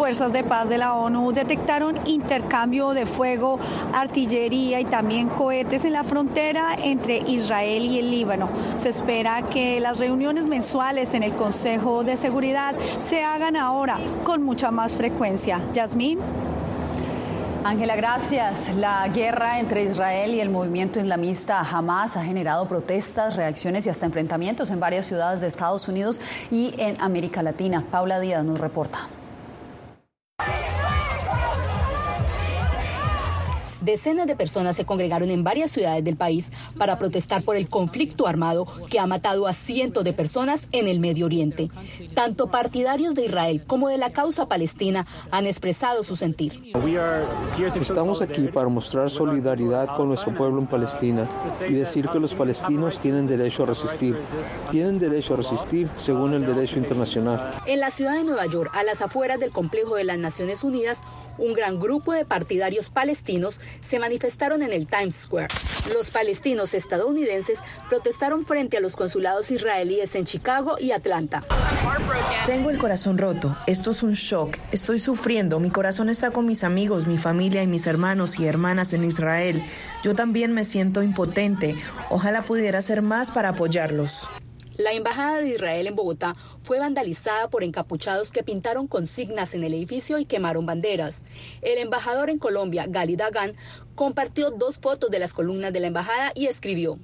Fuerzas 0.04 0.34
de 0.34 0.44
paz 0.44 0.68
de 0.68 0.76
la 0.76 0.92
ONU 0.92 1.32
detectaron 1.32 1.98
intercambio 2.04 2.90
de 2.90 3.06
fuego, 3.06 3.58
artillería 3.94 4.78
y 4.78 4.84
también 4.84 5.30
cohetes 5.30 5.86
en 5.86 5.94
la 5.94 6.04
frontera 6.04 6.76
entre 6.76 7.20
Israel 7.20 7.86
y 7.86 8.00
el 8.00 8.10
Líbano. 8.10 8.50
Se 8.76 8.90
espera 8.90 9.48
que 9.48 9.80
las 9.80 9.98
reuniones 9.98 10.46
mensuales 10.46 11.14
en 11.14 11.22
el 11.22 11.34
Consejo 11.36 12.04
de 12.04 12.18
Seguridad 12.18 12.74
se 12.98 13.24
hagan 13.24 13.56
ahora 13.56 13.96
con 14.24 14.42
mucha 14.42 14.70
más 14.70 14.94
frecuencia. 14.94 15.62
Yasmín. 15.72 16.18
Ángela, 17.64 17.96
gracias. 17.96 18.74
La 18.74 19.08
guerra 19.08 19.58
entre 19.58 19.84
Israel 19.84 20.34
y 20.34 20.40
el 20.40 20.50
movimiento 20.50 21.00
islamista 21.00 21.60
Hamas 21.60 22.18
ha 22.18 22.22
generado 22.22 22.68
protestas, 22.68 23.36
reacciones 23.36 23.86
y 23.86 23.88
hasta 23.88 24.04
enfrentamientos 24.04 24.68
en 24.68 24.80
varias 24.80 25.06
ciudades 25.06 25.40
de 25.40 25.46
Estados 25.46 25.88
Unidos 25.88 26.20
y 26.50 26.74
en 26.76 27.00
América 27.00 27.42
Latina. 27.42 27.82
Paula 27.90 28.20
Díaz 28.20 28.44
nos 28.44 28.60
reporta. 28.60 29.08
Decenas 33.84 34.26
de 34.26 34.34
personas 34.34 34.76
se 34.76 34.86
congregaron 34.86 35.30
en 35.30 35.44
varias 35.44 35.70
ciudades 35.70 36.02
del 36.02 36.16
país 36.16 36.48
para 36.78 36.98
protestar 36.98 37.42
por 37.42 37.56
el 37.56 37.68
conflicto 37.68 38.26
armado 38.26 38.66
que 38.90 38.98
ha 38.98 39.06
matado 39.06 39.46
a 39.46 39.52
cientos 39.52 40.04
de 40.04 40.14
personas 40.14 40.68
en 40.72 40.88
el 40.88 41.00
Medio 41.00 41.26
Oriente. 41.26 41.70
Tanto 42.14 42.50
partidarios 42.50 43.14
de 43.14 43.26
Israel 43.26 43.62
como 43.66 43.90
de 43.90 43.98
la 43.98 44.10
causa 44.10 44.46
palestina 44.46 45.04
han 45.30 45.46
expresado 45.46 46.02
su 46.02 46.16
sentir. 46.16 46.72
Estamos 47.78 48.22
aquí 48.22 48.48
para 48.48 48.68
mostrar 48.68 49.10
solidaridad 49.10 49.94
con 49.96 50.08
nuestro 50.08 50.34
pueblo 50.34 50.60
en 50.60 50.66
Palestina 50.66 51.28
y 51.68 51.74
decir 51.74 52.08
que 52.08 52.18
los 52.18 52.34
palestinos 52.34 52.98
tienen 52.98 53.26
derecho 53.26 53.64
a 53.64 53.66
resistir. 53.66 54.16
Tienen 54.70 54.98
derecho 54.98 55.34
a 55.34 55.36
resistir 55.36 55.90
según 55.96 56.32
el 56.32 56.46
derecho 56.46 56.78
internacional. 56.78 57.62
En 57.66 57.80
la 57.80 57.90
ciudad 57.90 58.14
de 58.14 58.24
Nueva 58.24 58.46
York, 58.46 58.70
a 58.74 58.82
las 58.82 59.02
afueras 59.02 59.38
del 59.38 59.50
complejo 59.50 59.96
de 59.96 60.04
las 60.04 60.18
Naciones 60.18 60.64
Unidas, 60.64 61.02
un 61.38 61.54
gran 61.54 61.80
grupo 61.80 62.12
de 62.12 62.24
partidarios 62.24 62.90
palestinos 62.90 63.60
se 63.82 63.98
manifestaron 63.98 64.62
en 64.62 64.72
el 64.72 64.86
Times 64.86 65.14
Square. 65.16 65.48
Los 65.92 66.10
palestinos 66.10 66.74
estadounidenses 66.74 67.60
protestaron 67.88 68.44
frente 68.44 68.76
a 68.76 68.80
los 68.80 68.96
consulados 68.96 69.50
israelíes 69.50 70.14
en 70.14 70.24
Chicago 70.24 70.76
y 70.78 70.92
Atlanta. 70.92 71.44
Tengo 72.46 72.70
el 72.70 72.78
corazón 72.78 73.18
roto. 73.18 73.56
Esto 73.66 73.90
es 73.90 74.02
un 74.02 74.12
shock. 74.12 74.56
Estoy 74.72 74.98
sufriendo. 74.98 75.60
Mi 75.60 75.70
corazón 75.70 76.08
está 76.08 76.30
con 76.30 76.46
mis 76.46 76.64
amigos, 76.64 77.06
mi 77.06 77.18
familia 77.18 77.62
y 77.62 77.66
mis 77.66 77.86
hermanos 77.86 78.38
y 78.38 78.46
hermanas 78.46 78.92
en 78.92 79.04
Israel. 79.04 79.62
Yo 80.02 80.14
también 80.14 80.52
me 80.52 80.64
siento 80.64 81.02
impotente. 81.02 81.76
Ojalá 82.10 82.42
pudiera 82.42 82.78
hacer 82.78 83.02
más 83.02 83.32
para 83.32 83.50
apoyarlos. 83.50 84.28
La 84.76 84.92
embajada 84.92 85.38
de 85.38 85.50
Israel 85.50 85.86
en 85.86 85.94
Bogotá 85.94 86.34
fue 86.64 86.80
vandalizada 86.80 87.48
por 87.48 87.62
encapuchados 87.62 88.32
que 88.32 88.42
pintaron 88.42 88.88
consignas 88.88 89.54
en 89.54 89.62
el 89.62 89.72
edificio 89.72 90.18
y 90.18 90.24
quemaron 90.24 90.66
banderas. 90.66 91.22
El 91.62 91.78
embajador 91.78 92.28
en 92.28 92.40
Colombia, 92.40 92.86
Gali 92.88 93.14
Dagan, 93.14 93.54
compartió 93.94 94.50
dos 94.50 94.80
fotos 94.80 95.12
de 95.12 95.20
las 95.20 95.32
columnas 95.32 95.72
de 95.72 95.78
la 95.78 95.86
embajada 95.86 96.32
y 96.34 96.46
escribió: 96.46 96.98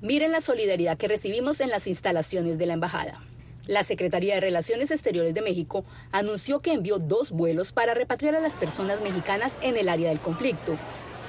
Miren 0.00 0.32
la 0.32 0.40
solidaridad 0.40 0.98
que 0.98 1.06
recibimos 1.06 1.60
en 1.60 1.70
las 1.70 1.86
instalaciones 1.86 2.58
de 2.58 2.66
la 2.66 2.74
embajada. 2.74 3.22
La 3.66 3.84
Secretaría 3.84 4.34
de 4.34 4.40
Relaciones 4.40 4.90
Exteriores 4.90 5.34
de 5.34 5.42
México 5.42 5.84
anunció 6.10 6.58
que 6.58 6.72
envió 6.72 6.98
dos 6.98 7.30
vuelos 7.30 7.70
para 7.70 7.94
repatriar 7.94 8.34
a 8.34 8.40
las 8.40 8.56
personas 8.56 9.00
mexicanas 9.02 9.56
en 9.62 9.76
el 9.76 9.88
área 9.88 10.08
del 10.08 10.18
conflicto. 10.18 10.76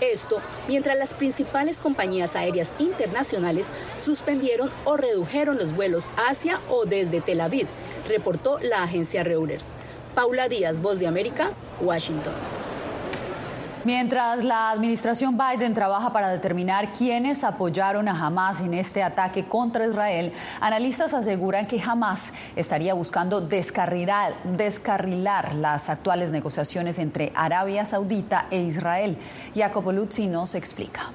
Esto 0.02 0.42
mientras 0.68 0.98
las 0.98 1.14
principales 1.14 1.80
compañías 1.80 2.36
aéreas 2.36 2.74
internacionales 2.80 3.68
suspendieron 4.00 4.72
o 4.84 4.98
redujeron 4.98 5.58
los 5.58 5.76
vuelos 5.76 6.06
hacia 6.18 6.60
o 6.70 6.86
desde 6.86 7.22
Tel 7.22 7.40
Aviv, 7.40 7.68
reportó 8.08 8.60
la 8.60 8.82
agencia 8.82 9.24
Reuters. 9.24 9.66
Paula 10.16 10.50
Díaz, 10.50 10.82
Voz 10.82 11.00
de 11.00 11.06
América, 11.06 11.52
Washington. 11.80 12.34
Mientras 13.84 14.44
la 14.44 14.70
administración 14.70 15.40
Biden 15.40 15.74
trabaja 15.74 16.14
para 16.14 16.30
determinar 16.30 16.92
quiénes 16.92 17.44
apoyaron 17.44 18.08
a 18.08 18.12
Hamas 18.12 18.62
en 18.62 18.76
este 18.76 19.02
ataque 19.02 19.46
contra 19.46 19.88
Israel, 19.88 20.34
analistas 20.60 21.16
aseguran 21.16 21.66
que 21.66 21.82
Hamas 21.82 22.32
estaría 22.56 22.94
buscando 22.94 23.42
descarrilar, 23.42 24.36
las 25.56 25.90
actuales 25.90 26.32
negociaciones 26.32 27.00
entre 27.00 27.32
Arabia 27.34 27.84
Saudita 27.86 28.46
e 28.52 28.62
Israel. 28.62 29.18
Jacopo 29.56 29.92
Luzzi 29.92 30.28
nos 30.28 30.54
explica. 30.54 31.10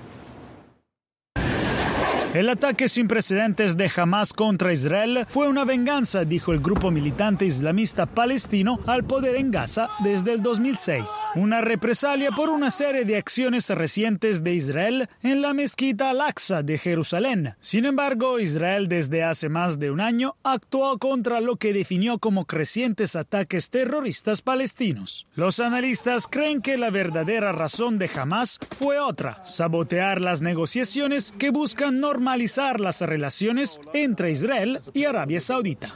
El 2.37 2.51
ataque 2.51 2.91
sin 2.91 3.09
precedentes 3.09 3.79
de 3.79 3.91
Hamas 3.97 4.35
contra 4.35 4.71
Israel 4.71 5.25
fue 5.27 5.49
una 5.49 5.65
venganza, 5.65 6.27
dijo 6.27 6.53
el 6.53 6.61
grupo 6.61 6.91
militante 6.91 7.47
islamista 7.47 8.05
palestino 8.05 8.79
al 8.87 9.05
poder 9.05 9.37
en 9.37 9.51
Gaza 9.51 9.89
desde 10.01 10.35
el 10.35 10.43
2006. 10.43 11.01
Una 11.35 11.63
represalia 11.63 12.31
por 12.33 12.51
una 12.51 12.71
serie 12.71 13.07
de 13.07 13.17
acciones 13.17 13.71
recientes 13.71 14.45
de 14.45 14.53
Israel 14.53 15.09
en 15.23 15.41
la 15.41 15.55
mezquita 15.55 16.11
Al-Aqsa 16.11 16.63
de 16.63 16.77
Jerusalén. 16.77 17.55
Sin 17.63 17.87
embargo, 17.87 18.39
Israel 18.39 18.87
desde 18.87 19.25
hace 19.25 19.49
más 19.49 19.79
de 19.79 19.91
un 19.91 20.03
año 20.03 20.37
actuó 20.43 20.99
contra 20.99 21.41
lo 21.41 21.57
que 21.57 21.73
definió 21.73 22.19
como 22.19 22.45
crecientes 22.45 23.17
ataques 23.17 23.71
terroristas 23.71 24.43
palestinos. 24.43 25.27
Los 25.37 25.59
analistas 25.59 26.27
creen 26.31 26.61
que 26.61 26.77
la 26.77 26.91
verdadera 26.91 27.53
razón 27.53 27.97
de 27.97 28.11
Hamas 28.15 28.59
fue 28.79 28.99
otra, 29.01 29.43
sabotear 29.47 30.21
las 30.21 30.43
negociaciones 30.43 31.33
que 31.33 31.49
buscan 31.49 31.99
normalizar 31.99 32.26
normalizar 32.27 32.81
las 32.81 33.01
relaciones 33.03 33.81
entre 33.95 34.33
Israel 34.33 34.79
y 34.93 35.05
Arabia 35.05 35.41
Saudita. 35.41 35.95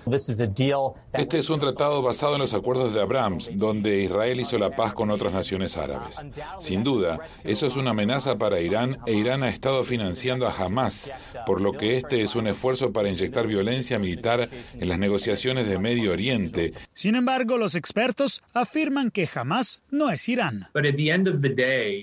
Este 1.13 1.39
es 1.41 1.51
un 1.51 1.59
tratado 1.59 2.03
basado 2.03 2.35
en 2.35 2.41
los 2.41 2.55
acuerdos 2.55 2.95
de 2.95 3.01
Abrahams, 3.01 3.51
donde 3.55 4.03
Israel 4.03 4.39
hizo 4.39 4.57
la 4.57 4.71
paz 4.71 4.95
con 4.95 5.11
otras 5.11 5.35
naciones 5.35 5.77
árabes. 5.77 6.21
Sin 6.61 6.85
duda, 6.85 7.19
eso 7.43 7.67
es 7.67 7.75
una 7.75 7.91
amenaza 7.91 8.37
para 8.37 8.61
Irán 8.61 8.99
e 9.07 9.15
Irán 9.15 9.43
ha 9.43 9.49
estado 9.49 9.83
financiando 9.83 10.47
a 10.47 10.55
Hamas, 10.55 11.11
por 11.47 11.61
lo 11.61 11.73
que 11.73 11.97
este 11.97 12.23
es 12.23 12.37
un 12.37 12.47
esfuerzo 12.47 12.93
para 12.93 13.09
inyectar 13.09 13.49
violencia 13.49 13.99
militar 13.99 14.49
en 14.79 14.89
las 14.89 15.01
negociaciones 15.01 15.67
de 15.67 15.81
Medio 15.81 16.13
Oriente. 16.13 16.75
Sin 16.95 17.17
embargo, 17.17 17.59
los 17.59 17.75
expertos 17.75 18.41
afirman 18.55 19.11
que 19.11 19.29
Hamas 19.35 19.81
no 19.91 20.11
es 20.11 20.29
Irán. 20.29 20.69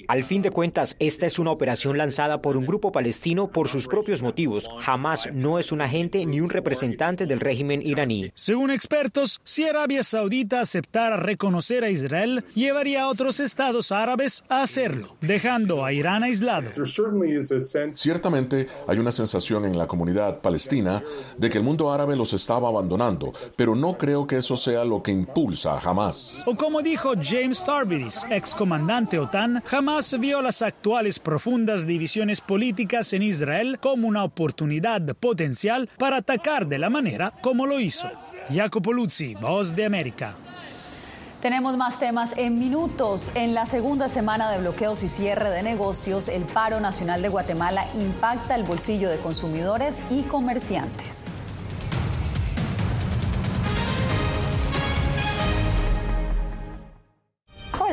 Al 0.09 0.23
fin 0.23 0.41
de 0.41 0.51
cuentas, 0.51 0.97
esta 0.99 1.25
es 1.25 1.39
una 1.39 1.51
operación 1.51 1.97
lanzada 1.97 2.39
por 2.39 2.57
un 2.57 2.65
grupo 2.65 2.91
palestino 2.91 3.47
por 3.47 3.69
sus 3.69 3.87
propios 3.87 4.06
propios 4.07 4.21
motivos. 4.21 4.69
Jamás 4.79 5.27
no 5.33 5.59
es 5.59 5.73
un 5.73 5.81
agente 5.81 6.25
ni 6.25 6.39
un 6.39 6.49
representante 6.49 7.25
del 7.25 7.41
régimen 7.41 7.81
iraní. 7.81 8.31
Según 8.35 8.71
expertos, 8.71 9.41
si 9.43 9.67
Arabia 9.67 10.01
Saudita 10.01 10.61
aceptara 10.61 11.17
reconocer 11.17 11.83
a 11.83 11.89
Israel, 11.89 12.45
llevaría 12.55 13.03
a 13.03 13.09
otros 13.09 13.41
estados 13.41 13.91
árabes 13.91 14.45
a 14.47 14.61
hacerlo, 14.61 15.17
dejando 15.19 15.83
a 15.83 15.91
Irán 15.91 16.23
aislado. 16.23 16.69
Ciertamente 17.91 18.67
hay 18.87 18.97
una 18.97 19.11
sensación 19.11 19.65
en 19.65 19.77
la 19.77 19.87
comunidad 19.87 20.39
palestina 20.39 21.03
de 21.37 21.49
que 21.49 21.57
el 21.57 21.65
mundo 21.65 21.91
árabe 21.91 22.15
los 22.15 22.31
estaba 22.31 22.69
abandonando, 22.69 23.33
pero 23.57 23.75
no 23.75 23.97
creo 23.97 24.25
que 24.25 24.37
eso 24.37 24.55
sea 24.55 24.85
lo 24.85 25.03
que 25.03 25.11
impulsa 25.11 25.73
a 25.73 25.79
Hamas. 25.79 26.43
O 26.45 26.55
como 26.55 26.81
dijo 26.81 27.11
James 27.21 27.61
Tarvidis, 27.61 28.25
excomandante 28.29 29.19
OTAN, 29.19 29.61
Hamas 29.69 30.17
vio 30.17 30.41
las 30.41 30.61
actuales 30.61 31.19
profundas 31.19 31.85
divisiones 31.85 32.39
políticas 32.39 33.11
en 33.11 33.23
Israel 33.23 33.79
como 33.81 33.96
una 34.05 34.23
oportunidad 34.23 35.01
potencial 35.15 35.89
para 35.97 36.17
atacar 36.17 36.67
de 36.67 36.77
la 36.77 36.89
manera 36.89 37.33
como 37.41 37.65
lo 37.65 37.79
hizo. 37.79 38.09
Jacopo 38.53 38.93
Luzzi, 38.93 39.35
Voz 39.35 39.75
de 39.75 39.85
América. 39.85 40.35
Tenemos 41.41 41.77
más 41.77 41.99
temas 41.99 42.33
en 42.35 42.57
minutos. 42.57 43.31
En 43.35 43.53
la 43.53 43.65
segunda 43.65 44.09
semana 44.09 44.51
de 44.51 44.59
bloqueos 44.59 45.03
y 45.03 45.07
cierre 45.07 45.49
de 45.51 45.61
negocios, 45.61 46.27
el 46.27 46.43
paro 46.43 46.79
nacional 46.79 47.21
de 47.21 47.29
Guatemala 47.29 47.85
impacta 47.95 48.55
el 48.55 48.63
bolsillo 48.63 49.09
de 49.09 49.17
consumidores 49.17 50.03
y 50.09 50.23
comerciantes. 50.23 51.31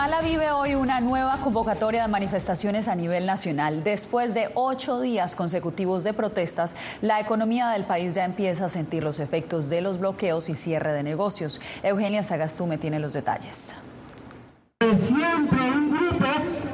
Guatemala 0.00 0.26
vive 0.26 0.50
hoy 0.50 0.74
una 0.76 1.02
nueva 1.02 1.36
convocatoria 1.42 2.00
de 2.00 2.08
manifestaciones 2.08 2.88
a 2.88 2.94
nivel 2.94 3.26
nacional. 3.26 3.84
Después 3.84 4.32
de 4.32 4.48
ocho 4.54 4.98
días 4.98 5.36
consecutivos 5.36 6.04
de 6.04 6.14
protestas, 6.14 6.74
la 7.02 7.20
economía 7.20 7.68
del 7.68 7.84
país 7.84 8.14
ya 8.14 8.24
empieza 8.24 8.64
a 8.64 8.68
sentir 8.70 9.02
los 9.02 9.20
efectos 9.20 9.68
de 9.68 9.82
los 9.82 10.00
bloqueos 10.00 10.48
y 10.48 10.54
cierre 10.54 10.94
de 10.94 11.02
negocios. 11.02 11.60
Eugenia 11.82 12.22
Sagastume 12.22 12.78
tiene 12.78 12.98
los 12.98 13.12
detalles. 13.12 13.74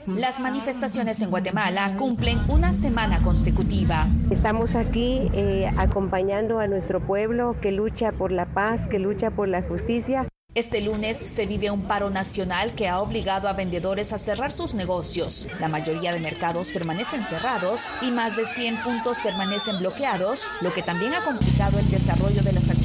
Las 0.07 0.39
manifestaciones 0.39 1.21
en 1.21 1.31
Guatemala 1.31 1.97
cumplen 1.99 2.39
una 2.49 2.75
semana 2.75 3.25
consecutiva. 3.25 4.07
Estamos 4.31 4.77
aquí 4.77 5.29
eh, 5.33 5.69
acompañando 5.77 6.61
a 6.61 6.69
nuestro 6.69 7.01
pueblo 7.01 7.57
que 7.61 7.73
lucha 7.73 8.13
por 8.13 8.31
la 8.31 8.47
paz, 8.47 8.87
que 8.87 9.01
lucha 9.01 9.33
por 9.33 9.49
la 9.49 9.63
justicia. 9.63 10.29
Este 10.57 10.81
lunes 10.81 11.19
se 11.19 11.45
vive 11.45 11.71
un 11.71 11.83
paro 11.83 12.09
nacional 12.09 12.75
que 12.75 12.89
ha 12.89 13.01
obligado 13.01 13.47
a 13.47 13.53
vendedores 13.53 14.15
a 14.15 14.19
cerrar 14.19 14.53
sus 14.53 14.73
negocios. 14.73 15.47
La 15.61 15.69
mayoría 15.69 16.15
de 16.15 16.21
mercados 16.21 16.71
permanecen 16.71 17.23
cerrados 17.25 17.83
y 18.01 18.11
más 18.11 18.37
de 18.37 18.47
100 18.47 18.83
puntos 18.83 19.19
permanecen 19.23 19.79
bloqueados, 19.81 20.49
lo 20.63 20.73
que 20.73 20.83
también 20.83 21.13
ha 21.13 21.23
complicado 21.27 21.79
el 21.79 21.91
desarrollo 21.91 22.43
de 22.43 22.55
las 22.55 22.71
actividades 22.71 22.76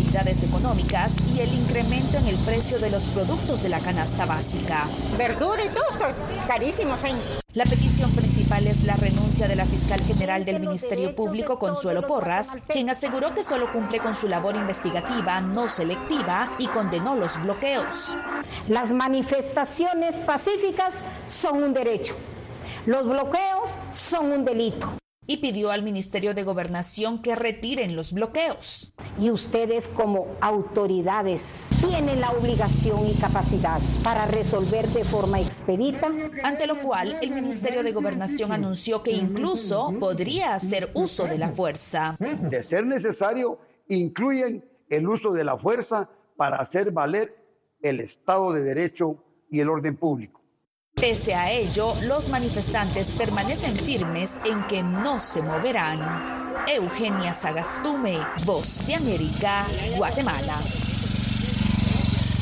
económicas 0.43 1.15
y 1.35 1.39
el 1.39 1.53
incremento 1.53 2.17
en 2.17 2.27
el 2.27 2.35
precio 2.39 2.79
de 2.79 2.89
los 2.89 3.05
productos 3.05 3.63
de 3.63 3.69
la 3.69 3.79
canasta 3.79 4.25
básica. 4.25 4.87
Verdura 5.17 5.63
y 5.63 5.69
todo 5.69 6.13
carísimos. 6.47 7.03
¿eh? 7.05 7.13
La 7.53 7.63
petición 7.63 8.11
principal 8.11 8.67
es 8.67 8.83
la 8.83 8.95
renuncia 8.95 9.47
de 9.47 9.55
la 9.55 9.65
fiscal 9.65 10.01
general 10.01 10.43
del 10.43 10.59
Ministerio 10.59 11.15
Público, 11.15 11.57
Consuelo 11.57 12.05
Porras, 12.05 12.57
quien 12.67 12.89
aseguró 12.89 13.33
que 13.33 13.43
solo 13.43 13.71
cumple 13.71 13.99
con 13.99 14.15
su 14.15 14.27
labor 14.27 14.55
investigativa, 14.55 15.39
no 15.41 15.69
selectiva, 15.69 16.51
y 16.59 16.67
condenó 16.67 17.15
los 17.15 17.41
bloqueos. 17.41 18.15
Las 18.67 18.91
manifestaciones 18.91 20.15
pacíficas 20.17 21.01
son 21.25 21.63
un 21.63 21.73
derecho. 21.73 22.15
Los 22.85 23.05
bloqueos 23.05 23.71
son 23.91 24.31
un 24.31 24.45
delito 24.45 25.00
y 25.31 25.37
pidió 25.37 25.71
al 25.71 25.81
Ministerio 25.81 26.33
de 26.33 26.43
Gobernación 26.43 27.21
que 27.21 27.35
retiren 27.35 27.95
los 27.95 28.11
bloqueos. 28.11 28.93
Y 29.17 29.29
ustedes 29.29 29.87
como 29.87 30.27
autoridades 30.41 31.69
tienen 31.79 32.19
la 32.19 32.31
obligación 32.31 33.07
y 33.07 33.13
capacidad 33.13 33.79
para 34.03 34.25
resolver 34.25 34.89
de 34.89 35.05
forma 35.05 35.39
expedita. 35.39 36.09
Ante 36.43 36.67
lo 36.67 36.81
cual, 36.81 37.17
el 37.21 37.31
Ministerio 37.31 37.81
de 37.81 37.93
Gobernación 37.93 38.51
anunció 38.51 39.03
que 39.03 39.11
incluso 39.11 39.93
podría 40.01 40.53
hacer 40.53 40.91
uso 40.95 41.23
de 41.23 41.37
la 41.37 41.51
fuerza. 41.51 42.17
De 42.19 42.61
ser 42.61 42.85
necesario, 42.85 43.57
incluyen 43.87 44.65
el 44.89 45.07
uso 45.07 45.31
de 45.31 45.45
la 45.45 45.57
fuerza 45.57 46.09
para 46.35 46.57
hacer 46.57 46.91
valer 46.91 47.33
el 47.81 48.01
Estado 48.01 48.51
de 48.51 48.63
Derecho 48.63 49.23
y 49.49 49.61
el 49.61 49.69
orden 49.69 49.95
público. 49.95 50.40
Pese 51.01 51.33
a 51.33 51.49
ello, 51.49 51.95
los 52.03 52.29
manifestantes 52.29 53.09
permanecen 53.09 53.75
firmes 53.75 54.37
en 54.45 54.63
que 54.67 54.83
no 54.83 55.19
se 55.19 55.41
moverán. 55.41 56.53
Eugenia 56.67 57.33
Sagastume, 57.33 58.19
Voz 58.45 58.85
de 58.85 58.93
América, 58.95 59.65
Guatemala. 59.97 60.59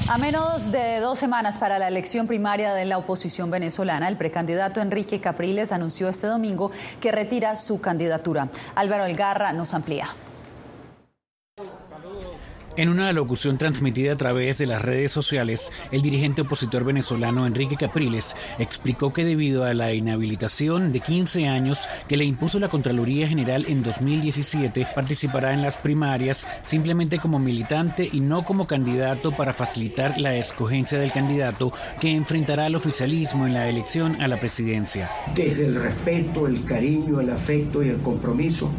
A 0.10 0.18
menos 0.18 0.74
de 0.74 1.00
dos 1.00 1.20
semanas 1.20 1.58
para 1.58 1.80
la 1.80 1.88
elección 1.88 2.28
primaria 2.28 2.74
de 2.74 2.84
la 2.84 2.98
oposición 2.98 3.50
venezolana, 3.50 4.10
el 4.10 4.18
precandidato 4.18 4.82
Enrique 4.82 5.22
Capriles 5.22 5.72
anunció 5.72 6.10
este 6.10 6.28
domingo 6.28 6.72
que 7.00 7.14
retira 7.14 7.56
su 7.56 7.80
candidatura. 7.80 8.50
Álvaro 8.76 9.06
Elgarra 9.06 9.54
nos 9.54 9.74
amplía. 9.74 10.14
En 12.80 12.88
una 12.88 13.12
locución 13.12 13.58
transmitida 13.58 14.14
a 14.14 14.16
través 14.16 14.58
de 14.58 14.66
las 14.66 14.82
redes 14.82 15.12
sociales, 15.12 15.70
el 15.92 16.02
dirigente 16.02 16.44
opositor 16.44 16.86
venezolano 16.86 17.46
Enrique 17.46 17.76
Capriles 17.76 18.38
explicó 18.58 19.12
que 19.12 19.26
debido 19.26 19.66
a 19.66 19.74
la 19.74 19.94
inhabilitación 19.94 20.94
de 20.94 21.02
15 21.02 21.46
años 21.50 21.90
que 22.08 22.16
le 22.16 22.24
impuso 22.24 22.58
la 22.58 22.70
Contraloría 22.70 23.28
General 23.28 23.66
en 23.68 23.84
2017, 23.84 24.88
participará 24.96 25.54
en 25.54 25.62
las 25.62 25.76
primarias 25.76 26.48
simplemente 26.64 27.20
como 27.20 27.38
militante 27.38 28.10
y 28.10 28.22
no 28.22 28.46
como 28.46 28.66
candidato 28.66 29.34
para 29.34 29.52
facilitar 29.52 30.18
la 30.18 30.38
escogencia 30.38 30.98
del 30.98 31.12
candidato 31.12 31.74
que 32.00 32.14
enfrentará 32.14 32.68
al 32.68 32.78
oficialismo 32.78 33.46
en 33.46 33.56
la 33.56 33.68
elección 33.68 34.22
a 34.22 34.30
la 34.30 34.40
presidencia. 34.40 35.12
Desde 35.36 35.66
el 35.66 35.76
respeto, 35.76 36.48
el 36.48 36.64
cariño, 36.64 37.20
el 37.20 37.32
afecto 37.32 37.84
y 37.84 37.90
el 37.90 37.98
compromiso 37.98 38.72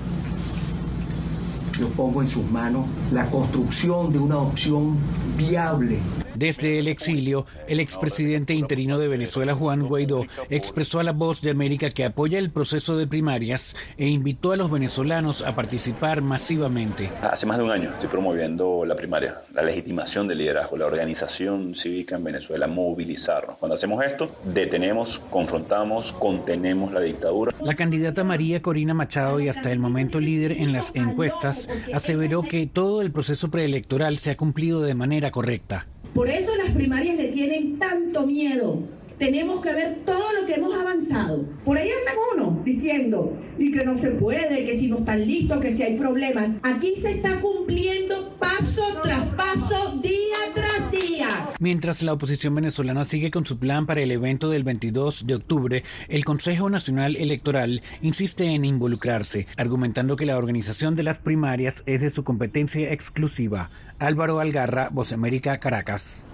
yo 1.80 1.88
pongo 1.88 2.20
en 2.20 2.28
sus 2.28 2.44
manos 2.50 2.84
la 3.10 3.30
construcción 3.30 4.12
de 4.12 4.18
una 4.18 4.38
opción 4.38 4.98
viable. 5.38 5.98
Desde 6.40 6.78
el 6.78 6.88
exilio, 6.88 7.44
el 7.68 7.80
expresidente 7.80 8.54
interino 8.54 8.96
de 8.96 9.08
Venezuela, 9.08 9.54
Juan 9.54 9.82
Guaidó, 9.82 10.24
expresó 10.48 10.98
a 10.98 11.02
la 11.02 11.12
voz 11.12 11.42
de 11.42 11.50
América 11.50 11.90
que 11.90 12.02
apoya 12.02 12.38
el 12.38 12.48
proceso 12.48 12.96
de 12.96 13.06
primarias 13.06 13.76
e 13.98 14.08
invitó 14.08 14.52
a 14.52 14.56
los 14.56 14.70
venezolanos 14.70 15.42
a 15.42 15.54
participar 15.54 16.22
masivamente. 16.22 17.10
Hace 17.20 17.44
más 17.44 17.58
de 17.58 17.64
un 17.64 17.70
año 17.70 17.90
estoy 17.90 18.08
promoviendo 18.08 18.86
la 18.86 18.96
primaria, 18.96 19.42
la 19.52 19.60
legitimación 19.60 20.28
del 20.28 20.38
liderazgo, 20.38 20.78
la 20.78 20.86
organización 20.86 21.74
cívica 21.74 22.16
en 22.16 22.24
Venezuela, 22.24 22.66
movilizarnos. 22.66 23.58
Cuando 23.58 23.74
hacemos 23.74 24.02
esto, 24.02 24.34
detenemos, 24.42 25.18
confrontamos, 25.30 26.14
contenemos 26.14 26.90
la 26.90 27.02
dictadura. 27.02 27.54
La 27.62 27.74
candidata 27.74 28.24
María 28.24 28.62
Corina 28.62 28.94
Machado 28.94 29.40
y 29.40 29.50
hasta 29.50 29.70
el 29.70 29.78
momento 29.78 30.20
líder 30.20 30.52
en 30.52 30.72
las 30.72 30.86
encuestas 30.94 31.68
aseveró 31.92 32.40
que 32.40 32.66
todo 32.66 33.02
el 33.02 33.12
proceso 33.12 33.50
preelectoral 33.50 34.18
se 34.18 34.30
ha 34.30 34.38
cumplido 34.38 34.80
de 34.80 34.94
manera 34.94 35.30
correcta. 35.30 35.86
Por 36.14 36.28
eso 36.30 36.56
las 36.56 36.70
primarias 36.72 37.16
le 37.16 37.28
tienen 37.28 37.78
tanto 37.78 38.26
miedo. 38.26 38.78
Tenemos 39.18 39.60
que 39.60 39.74
ver 39.74 39.98
todo 40.06 40.32
lo 40.40 40.46
que 40.46 40.54
hemos 40.54 40.74
avanzado. 40.74 41.44
Por 41.64 41.76
ahí 41.76 41.90
andan 41.90 42.14
uno 42.34 42.62
diciendo 42.64 43.36
y 43.58 43.70
que 43.70 43.84
no 43.84 43.98
se 43.98 44.12
puede, 44.12 44.64
que 44.64 44.78
si 44.78 44.88
no 44.88 45.00
están 45.00 45.26
listos, 45.26 45.60
que 45.60 45.76
si 45.76 45.82
hay 45.82 45.98
problemas. 45.98 46.48
Aquí 46.62 46.94
se 46.96 47.10
está 47.10 47.38
cumpliendo 47.40 48.34
paso 48.38 49.00
tras 49.02 49.26
paso, 49.34 49.98
día 50.00 50.38
tras 50.54 50.69
día. 50.90 51.48
Mientras 51.58 52.02
la 52.02 52.12
oposición 52.12 52.54
venezolana 52.54 53.04
sigue 53.04 53.30
con 53.30 53.46
su 53.46 53.58
plan 53.58 53.86
para 53.86 54.00
el 54.00 54.10
evento 54.10 54.50
del 54.50 54.64
22 54.64 55.26
de 55.26 55.34
octubre, 55.34 55.84
el 56.08 56.24
Consejo 56.24 56.70
Nacional 56.70 57.16
Electoral 57.16 57.82
insiste 58.02 58.46
en 58.46 58.64
involucrarse, 58.64 59.46
argumentando 59.56 60.16
que 60.16 60.26
la 60.26 60.38
organización 60.38 60.94
de 60.94 61.02
las 61.02 61.18
primarias 61.18 61.82
es 61.86 62.00
de 62.00 62.10
su 62.10 62.24
competencia 62.24 62.92
exclusiva. 62.92 63.70
Álvaro 63.98 64.40
Algarra, 64.40 64.88
Voz 64.90 65.12
América, 65.12 65.58
Caracas. 65.58 66.24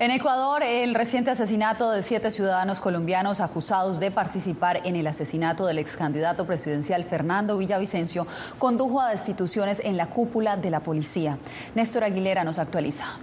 En 0.00 0.10
Ecuador, 0.10 0.62
el 0.62 0.94
reciente 0.94 1.30
asesinato 1.30 1.90
de 1.90 2.02
siete 2.02 2.30
ciudadanos 2.30 2.80
colombianos 2.80 3.42
acusados 3.42 4.00
de 4.00 4.10
participar 4.10 4.80
en 4.86 4.96
el 4.96 5.06
asesinato 5.06 5.66
del 5.66 5.78
ex 5.78 5.94
candidato 5.94 6.46
presidencial 6.46 7.04
Fernando 7.04 7.58
Villavicencio 7.58 8.26
condujo 8.58 9.02
a 9.02 9.10
destituciones 9.10 9.82
en 9.84 9.98
la 9.98 10.06
cúpula 10.06 10.56
de 10.56 10.70
la 10.70 10.80
policía. 10.80 11.36
Néstor 11.74 12.04
Aguilera 12.04 12.44
nos 12.44 12.58
actualiza. 12.58 13.18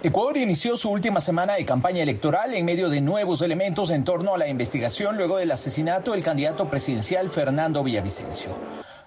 Ecuador 0.00 0.36
inició 0.36 0.76
su 0.76 0.90
última 0.90 1.20
semana 1.20 1.54
de 1.54 1.64
campaña 1.64 2.04
electoral 2.04 2.54
en 2.54 2.64
medio 2.64 2.88
de 2.88 3.00
nuevos 3.00 3.42
elementos 3.42 3.90
en 3.90 4.04
torno 4.04 4.32
a 4.32 4.38
la 4.38 4.46
investigación 4.46 5.16
luego 5.16 5.38
del 5.38 5.50
asesinato 5.50 6.12
del 6.12 6.22
candidato 6.22 6.70
presidencial 6.70 7.28
Fernando 7.30 7.82
Villavicencio. 7.82 8.56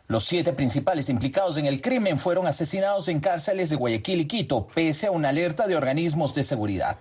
Los 0.09 0.25
siete 0.25 0.51
principales 0.51 1.07
implicados 1.07 1.55
en 1.55 1.65
el 1.65 1.79
crimen 1.79 2.19
fueron 2.19 2.45
asesinados 2.45 3.07
en 3.07 3.21
cárceles 3.21 3.69
de 3.69 3.77
Guayaquil 3.77 4.19
y 4.19 4.27
Quito, 4.27 4.67
pese 4.67 5.07
a 5.07 5.11
una 5.11 5.29
alerta 5.29 5.65
de 5.65 5.77
organismos 5.77 6.35
de 6.35 6.43
seguridad. 6.43 6.97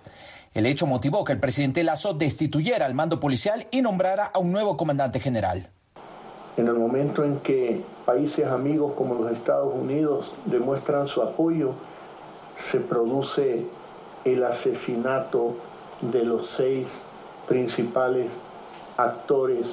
El 0.53 0.67
hecho 0.67 0.87
motivó 0.87 1.25
que 1.25 1.33
el 1.33 1.41
presidente 1.41 1.83
Lazo 1.83 2.13
destituyera 2.13 2.85
al 2.85 2.93
mando 2.93 3.19
policial 3.19 3.67
y 3.71 3.81
nombrara 3.81 4.31
a 4.33 4.39
un 4.39 4.53
nuevo 4.53 4.77
comandante 4.77 5.19
general. 5.19 5.67
En 6.55 6.67
el 6.67 6.75
momento 6.75 7.25
en 7.25 7.41
que 7.41 7.83
países 8.05 8.47
amigos 8.47 8.93
como 8.95 9.15
los 9.15 9.33
Estados 9.33 9.75
Unidos 9.75 10.33
demuestran 10.45 11.09
su 11.09 11.21
apoyo, 11.21 11.75
se 12.71 12.79
produce 12.79 13.65
el 14.25 14.43
asesinato 14.43 15.55
de 16.01 16.23
los 16.23 16.49
seis 16.57 16.87
principales 17.47 18.31
actores 18.97 19.67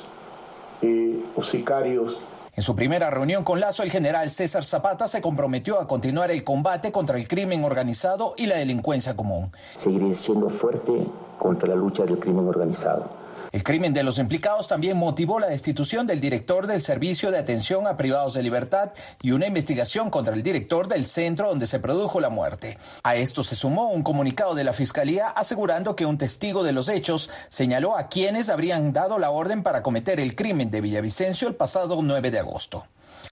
eh, 0.82 1.22
o 1.34 1.42
sicarios 1.44 2.18
en 2.56 2.64
su 2.64 2.74
primera 2.74 3.08
reunión 3.08 3.44
con 3.44 3.60
Lazo, 3.60 3.84
el 3.84 3.90
general 3.92 4.30
César 4.30 4.64
Zapata 4.64 5.06
se 5.06 5.20
comprometió 5.20 5.80
a 5.80 5.86
continuar 5.86 6.32
el 6.32 6.42
combate 6.42 6.90
contra 6.90 7.16
el 7.16 7.28
crimen 7.28 7.62
organizado 7.62 8.34
y 8.36 8.46
la 8.46 8.56
delincuencia 8.56 9.14
común. 9.14 9.52
Seguiré 9.76 10.12
siendo 10.12 10.50
fuerte 10.50 11.06
contra 11.38 11.68
la 11.68 11.76
lucha 11.76 12.04
del 12.04 12.18
crimen 12.18 12.48
organizado 12.48 13.17
el 13.50 13.62
crimen 13.62 13.94
de 13.94 14.02
los 14.02 14.18
implicados 14.18 14.68
también 14.68 14.96
motivó 14.96 15.40
la 15.40 15.46
destitución 15.46 16.06
del 16.06 16.20
director 16.20 16.66
del 16.66 16.82
Servicio 16.82 17.30
de 17.30 17.38
Atención 17.38 17.86
a 17.86 17.96
Privados 17.96 18.34
de 18.34 18.42
Libertad 18.42 18.92
y 19.22 19.30
una 19.30 19.46
investigación 19.46 20.10
contra 20.10 20.34
el 20.34 20.42
director 20.42 20.86
del 20.86 21.06
centro 21.06 21.48
donde 21.48 21.66
se 21.66 21.78
produjo 21.78 22.20
la 22.20 22.28
muerte. 22.28 22.76
A 23.04 23.16
esto 23.16 23.42
se 23.42 23.56
sumó 23.56 23.90
un 23.90 24.02
comunicado 24.02 24.54
de 24.54 24.64
la 24.64 24.74
Fiscalía 24.74 25.28
asegurando 25.28 25.96
que 25.96 26.04
un 26.04 26.18
testigo 26.18 26.62
de 26.62 26.72
los 26.72 26.88
hechos 26.88 27.30
señaló 27.48 27.96
a 27.96 28.08
quienes 28.08 28.50
habrían 28.50 28.92
dado 28.92 29.18
la 29.18 29.30
orden 29.30 29.62
para 29.62 29.82
cometer 29.82 30.20
el 30.20 30.34
crimen 30.34 30.70
de 30.70 30.82
Villavicencio 30.82 31.48
el 31.48 31.54
pasado 31.54 32.00
9 32.02 32.30
de 32.30 32.40
agosto. 32.40 32.86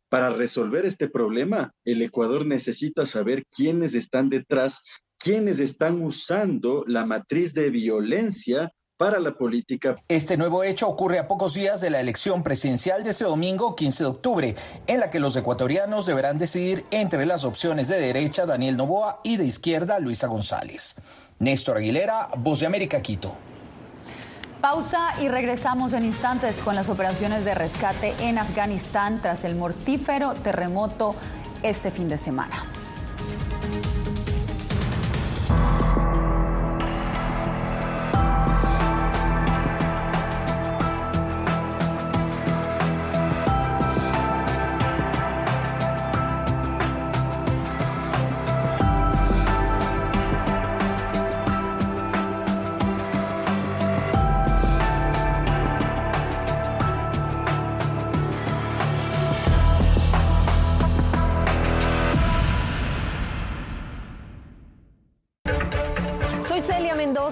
Para 0.08 0.30
resolver 0.30 0.86
este 0.86 1.08
problema, 1.08 1.72
el 1.84 2.00
Ecuador 2.00 2.46
necesita 2.46 3.04
saber 3.04 3.44
quiénes 3.54 3.94
están 3.94 4.30
detrás, 4.30 4.82
quiénes 5.18 5.58
están 5.58 6.02
usando 6.02 6.84
la 6.86 7.04
matriz 7.04 7.52
de 7.52 7.70
violencia 7.70 8.72
para 8.96 9.18
la 9.18 9.32
política. 9.32 9.96
Este 10.08 10.36
nuevo 10.36 10.64
hecho 10.64 10.88
ocurre 10.88 11.18
a 11.18 11.28
pocos 11.28 11.54
días 11.54 11.80
de 11.80 11.90
la 11.90 12.00
elección 12.00 12.42
presidencial 12.42 13.04
de 13.04 13.10
ese 13.10 13.24
domingo 13.24 13.76
15 13.76 14.04
de 14.04 14.10
octubre, 14.10 14.56
en 14.86 15.00
la 15.00 15.10
que 15.10 15.20
los 15.20 15.36
ecuatorianos 15.36 16.06
deberán 16.06 16.38
decidir 16.38 16.84
entre 16.90 17.26
las 17.26 17.44
opciones 17.44 17.88
de 17.88 18.00
derecha 18.00 18.46
Daniel 18.46 18.76
Novoa 18.76 19.20
y 19.22 19.36
de 19.36 19.44
izquierda 19.44 19.98
Luisa 19.98 20.26
González. 20.26 20.96
Néstor 21.38 21.76
Aguilera, 21.78 22.28
Voz 22.38 22.60
de 22.60 22.66
América, 22.66 23.02
Quito. 23.02 23.36
Pausa 24.60 25.12
y 25.20 25.28
regresamos 25.28 25.92
en 25.92 26.04
instantes 26.04 26.60
con 26.60 26.74
las 26.74 26.88
operaciones 26.88 27.44
de 27.44 27.54
rescate 27.54 28.14
en 28.20 28.38
Afganistán 28.38 29.20
tras 29.20 29.44
el 29.44 29.54
mortífero 29.54 30.34
terremoto 30.34 31.14
este 31.62 31.90
fin 31.90 32.08
de 32.08 32.16
semana. 32.16 32.64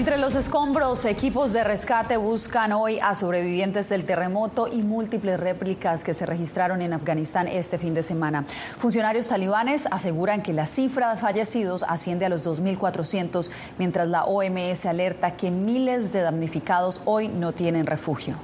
Entre 0.00 0.16
los 0.16 0.34
escombros, 0.34 1.04
equipos 1.04 1.52
de 1.52 1.62
rescate 1.62 2.16
buscan 2.16 2.72
hoy 2.72 2.98
a 3.00 3.14
sobrevivientes 3.14 3.90
del 3.90 4.06
terremoto 4.06 4.66
y 4.66 4.80
múltiples 4.80 5.38
réplicas 5.38 6.04
que 6.04 6.14
se 6.14 6.24
registraron 6.24 6.80
en 6.80 6.94
Afganistán 6.94 7.46
este 7.46 7.76
fin 7.76 7.92
de 7.92 8.02
semana. 8.02 8.46
Funcionarios 8.78 9.28
talibanes 9.28 9.86
aseguran 9.90 10.42
que 10.42 10.54
la 10.54 10.64
cifra 10.64 11.10
de 11.10 11.20
fallecidos 11.20 11.84
asciende 11.86 12.24
a 12.24 12.30
los 12.30 12.42
2.400, 12.42 13.50
mientras 13.76 14.08
la 14.08 14.24
OMS 14.24 14.86
alerta 14.86 15.36
que 15.36 15.50
miles 15.50 16.14
de 16.14 16.22
damnificados 16.22 17.02
hoy 17.04 17.28
no 17.28 17.52
tienen 17.52 17.84
refugio 17.84 18.36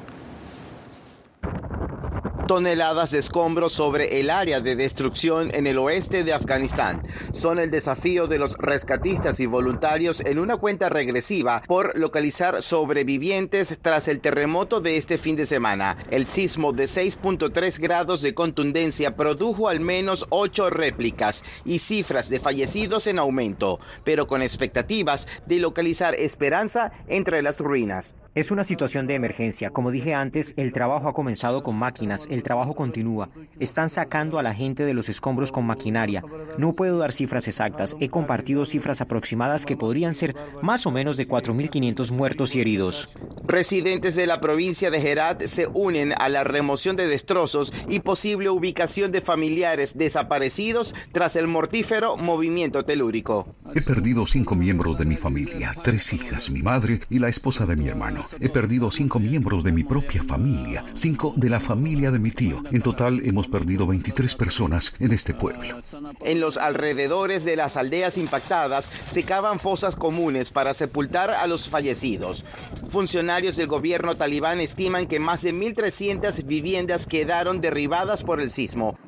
toneladas 2.47 3.11
de 3.11 3.19
escombros 3.19 3.73
sobre 3.73 4.21
el 4.21 4.31
área 4.31 4.61
de 4.61 4.77
destrucción 4.77 5.55
en 5.55 5.67
el 5.67 5.79
oeste 5.79 6.23
de 6.23 6.33
Afganistán. 6.33 7.03
Son 7.33 7.59
el 7.59 7.71
desafío 7.71 8.27
de 8.27 8.39
los 8.39 8.57
rescatistas 8.59 9.41
y 9.41 9.47
voluntarios 9.47 10.21
en 10.21 10.39
una 10.39 10.57
cuenta 10.57 10.89
regresiva 10.89 11.63
por 11.67 11.99
localizar 11.99 12.63
sobrevivientes 12.63 13.77
tras 13.83 14.07
el 14.09 14.21
terremoto 14.21 14.81
de 14.81 14.97
este 14.97 15.19
fin 15.19 15.37
de 15.37 15.47
semana. 15.47 15.97
El 16.11 16.27
sismo 16.27 16.73
de 16.73 16.85
6.3 16.85 17.79
grados 17.81 18.23
de 18.23 18.35
contundencia 18.35 19.17
produjo 19.17 19.69
al 19.69 19.81
menos 19.81 20.27
ocho 20.31 20.71
réplicas 20.71 21.43
y 21.65 21.81
cifras 21.81 22.29
de 22.29 22.41
fallecidos 22.41 23.07
en 23.07 23.19
aumento, 23.19 23.81
pero 24.05 24.27
con 24.27 24.43
expectativas 24.43 25.27
de 25.47 25.59
localizar 25.59 26.15
esperanza 26.15 26.93
entre 27.09 27.43
las 27.43 27.61
ruinas. 27.61 28.17
Es 28.37 28.51
una 28.51 28.65
situación 28.65 29.07
de 29.07 29.15
emergencia. 29.15 29.71
Como 29.71 29.91
dije 29.91 30.13
antes, 30.13 30.53
el 30.59 30.71
trabajo 30.71 31.09
ha 31.09 31.15
comenzado 31.15 31.63
con 31.63 31.75
máquinas, 31.75 32.27
el 32.31 32.43
trabajo 32.43 32.75
continúa. 32.75 33.31
Están 33.61 33.89
sacando 33.89 34.39
a 34.39 34.43
la 34.43 34.53
gente 34.53 34.85
de 34.85 34.93
los 34.93 35.09
escombros 35.09 35.51
con 35.53 35.65
maquinaria. 35.65 36.23
No 36.59 36.75
puedo 36.75 36.99
dar 36.99 37.13
cifras 37.13 37.49
exactas. 37.49 37.97
He 37.99 38.11
compartido 38.11 38.67
cifras 38.67 39.01
aproximadas 39.01 39.65
que 39.65 39.79
podrían 39.79 40.15
ser 40.15 40.37
más 40.61 40.87
o 40.87 40.91
menos 40.91 41.17
de 41.17 41.27
4.500 41.27 42.11
muertos 42.11 42.55
y 42.55 42.61
heridos. 42.61 43.09
Residentes 43.47 44.17
de 44.17 44.27
la 44.27 44.39
provincia 44.39 44.91
de 44.91 45.11
Herat 45.11 45.45
se 45.45 45.67
unen 45.69 46.13
a 46.19 46.29
la 46.29 46.45
remoción 46.45 46.95
de 46.97 47.09
destrozos 47.09 47.73
y 47.89 48.01
posible 48.01 48.51
ubicación 48.51 49.13
de 49.13 49.23
familiares 49.23 49.97
desaparecidos 49.97 50.95
tras 51.11 51.37
el 51.37 51.47
mortífero 51.47 52.19
movimiento 52.19 52.85
telúrico. 52.85 53.57
He 53.75 53.81
perdido 53.81 54.27
cinco 54.27 54.55
miembros 54.57 54.99
de 54.99 55.07
mi 55.07 55.17
familia, 55.17 55.75
tres 55.83 56.13
hijas, 56.13 56.51
mi 56.51 56.61
madre 56.61 57.01
y 57.09 57.19
la 57.19 57.29
esposa 57.29 57.65
de 57.65 57.77
mi 57.77 57.89
hermano. 57.89 58.26
He 58.41 58.49
perdido 58.49 58.91
cinco 58.91 59.19
miembros 59.19 59.63
de 59.65 59.73
mi 59.73 59.85
propia 59.85 60.23
familia, 60.23 60.85
cinco 60.95 61.33
de 61.37 61.51
la 61.51 61.61
familia 61.61 62.11
de 62.11 62.19
mi 62.19 62.31
tío. 62.31 62.63
En 62.73 62.83
total 62.83 63.23
hemos 63.25 63.49
perdido 63.49 63.87
23 63.87 64.35
personas 64.35 64.95
en 64.99 65.13
este 65.13 65.35
pueblo. 65.35 65.79
En 66.21 66.41
los 66.41 66.57
alrededores 66.57 67.45
de 67.45 67.57
las 67.57 67.77
aldeas 67.77 68.19
impactadas 68.19 68.91
se 69.11 69.23
cavan 69.23 69.59
fosas 69.59 69.97
comunes 69.97 70.51
para 70.51 70.75
sepultar 70.75 71.31
a 71.31 71.47
los 71.47 71.69
fallecidos. 71.69 72.45
Funcionarios 72.91 73.57
del 73.57 73.69
gobierno 73.69 74.17
talibán 74.17 74.61
estiman 74.61 75.07
que 75.07 75.21
más 75.21 75.43
de 75.43 75.55
1.300 75.55 76.45
viviendas 76.45 77.07
quedaron 77.07 77.61
derribadas 77.61 78.23
por 78.23 78.41
el 78.41 78.51
sismo. 78.51 78.99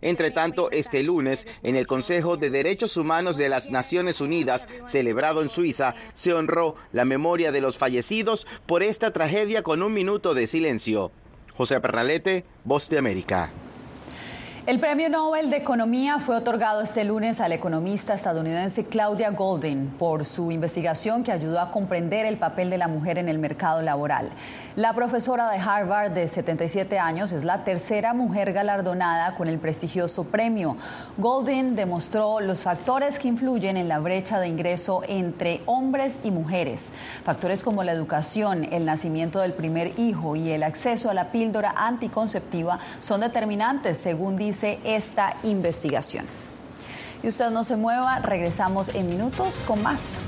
Entre 0.00 0.30
tanto, 0.30 0.70
este 0.70 1.02
lunes, 1.02 1.46
en 1.62 1.76
el 1.76 1.86
Consejo 1.86 2.36
de 2.36 2.50
Derechos 2.50 2.96
Humanos 2.96 3.36
de 3.36 3.48
las 3.48 3.70
Naciones 3.70 4.20
Unidas, 4.20 4.68
celebrado 4.86 5.42
en 5.42 5.48
Suiza, 5.48 5.94
se 6.12 6.32
honró 6.32 6.76
la 6.92 7.04
memoria 7.04 7.13
de 7.52 7.60
los 7.60 7.78
fallecidos 7.78 8.46
por 8.66 8.82
esta 8.82 9.12
tragedia 9.12 9.62
con 9.62 9.82
un 9.82 9.92
minuto 9.92 10.34
de 10.34 10.46
silencio. 10.46 11.12
José 11.56 11.80
Pernalete, 11.80 12.44
Voz 12.64 12.88
de 12.88 12.98
América. 12.98 13.50
El 14.66 14.80
Premio 14.80 15.10
Nobel 15.10 15.50
de 15.50 15.58
Economía 15.58 16.20
fue 16.20 16.36
otorgado 16.36 16.80
este 16.80 17.04
lunes 17.04 17.38
a 17.42 17.48
la 17.48 17.54
economista 17.54 18.14
estadounidense 18.14 18.86
Claudia 18.86 19.28
Goldin 19.28 19.88
por 19.98 20.24
su 20.24 20.50
investigación 20.50 21.22
que 21.22 21.32
ayudó 21.32 21.60
a 21.60 21.70
comprender 21.70 22.24
el 22.24 22.38
papel 22.38 22.70
de 22.70 22.78
la 22.78 22.88
mujer 22.88 23.18
en 23.18 23.28
el 23.28 23.38
mercado 23.38 23.82
laboral. 23.82 24.30
La 24.74 24.94
profesora 24.94 25.50
de 25.50 25.58
Harvard 25.58 26.12
de 26.12 26.28
77 26.28 26.98
años 26.98 27.30
es 27.32 27.44
la 27.44 27.62
tercera 27.62 28.14
mujer 28.14 28.54
galardonada 28.54 29.36
con 29.36 29.48
el 29.48 29.58
prestigioso 29.58 30.24
premio. 30.24 30.78
Goldin 31.18 31.76
demostró 31.76 32.40
los 32.40 32.62
factores 32.62 33.18
que 33.18 33.28
influyen 33.28 33.76
en 33.76 33.86
la 33.86 33.98
brecha 33.98 34.40
de 34.40 34.48
ingreso 34.48 35.02
entre 35.06 35.60
hombres 35.66 36.20
y 36.24 36.30
mujeres. 36.30 36.94
Factores 37.22 37.62
como 37.62 37.84
la 37.84 37.92
educación, 37.92 38.64
el 38.72 38.86
nacimiento 38.86 39.40
del 39.40 39.52
primer 39.52 39.98
hijo 40.00 40.36
y 40.36 40.52
el 40.52 40.62
acceso 40.62 41.10
a 41.10 41.14
la 41.14 41.32
píldora 41.32 41.74
anticonceptiva 41.76 42.78
son 43.02 43.20
determinantes, 43.20 43.98
según 43.98 44.36
dice 44.36 44.53
esta 44.62 45.36
investigación. 45.42 46.26
Y 47.22 47.28
usted 47.28 47.50
no 47.50 47.64
se 47.64 47.76
mueva, 47.76 48.18
regresamos 48.20 48.90
en 48.94 49.08
minutos 49.08 49.62
con 49.66 49.82
más. 49.82 50.18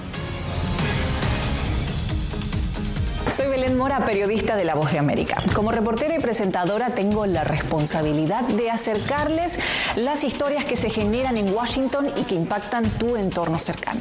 Soy 3.31 3.49
Belén 3.49 3.77
Mora, 3.77 4.05
periodista 4.07 4.57
de 4.57 4.65
La 4.65 4.75
Voz 4.75 4.93
de 4.93 4.99
América. 4.99 5.37
Como 5.55 5.71
reportera 5.71 6.17
y 6.17 6.21
presentadora 6.21 6.91
tengo 6.91 7.27
la 7.27 7.45
responsabilidad 7.45 8.43
de 8.45 8.71
acercarles 8.71 9.59
las 9.95 10.25
historias 10.25 10.65
que 10.65 10.77
se 10.77 10.89
generan 10.89 11.37
en 11.37 11.53
Washington 11.53 12.07
y 12.17 12.23
que 12.23 12.35
impactan 12.35 12.85
tu 12.99 13.17
entorno 13.17 13.59
cercano. 13.59 14.01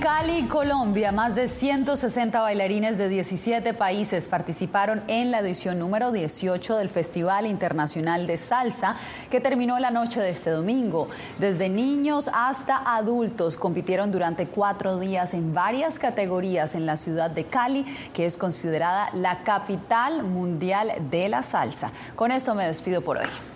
Cali, 0.00 0.48
Colombia, 0.48 1.12
más 1.12 1.34
de 1.34 1.46
160 1.46 2.40
bailarines 2.40 2.96
de 2.96 3.10
17 3.10 3.74
países 3.74 4.28
participaron 4.28 5.02
en 5.08 5.30
la 5.30 5.40
edición 5.40 5.78
número 5.78 6.10
18 6.10 6.76
del 6.78 6.88
Festival 6.88 7.44
Internacional 7.44 8.26
de 8.26 8.38
Salsa, 8.38 8.96
que 9.30 9.42
terminó 9.42 9.78
la 9.78 9.90
noche 9.90 10.18
de 10.18 10.30
este 10.30 10.48
domingo. 10.48 11.08
Desde 11.38 11.68
niños 11.68 12.30
hasta 12.32 12.78
adultos 12.96 13.58
compitieron 13.58 14.10
durante 14.10 14.46
cuatro 14.46 14.98
días 14.98 15.34
en 15.34 15.52
varias 15.52 15.98
categorías 15.98 16.74
en 16.74 16.86
la 16.86 16.96
ciudad 16.96 17.30
de 17.30 17.44
Cali, 17.44 17.84
que 18.14 18.24
es 18.24 18.38
considerada 18.38 19.10
la 19.12 19.42
capital 19.44 20.22
mundial 20.22 20.94
de 21.10 21.28
la 21.28 21.42
salsa. 21.42 21.92
Con 22.16 22.30
esto 22.30 22.54
me 22.54 22.66
despido 22.66 23.02
por 23.02 23.18
hoy. 23.18 23.49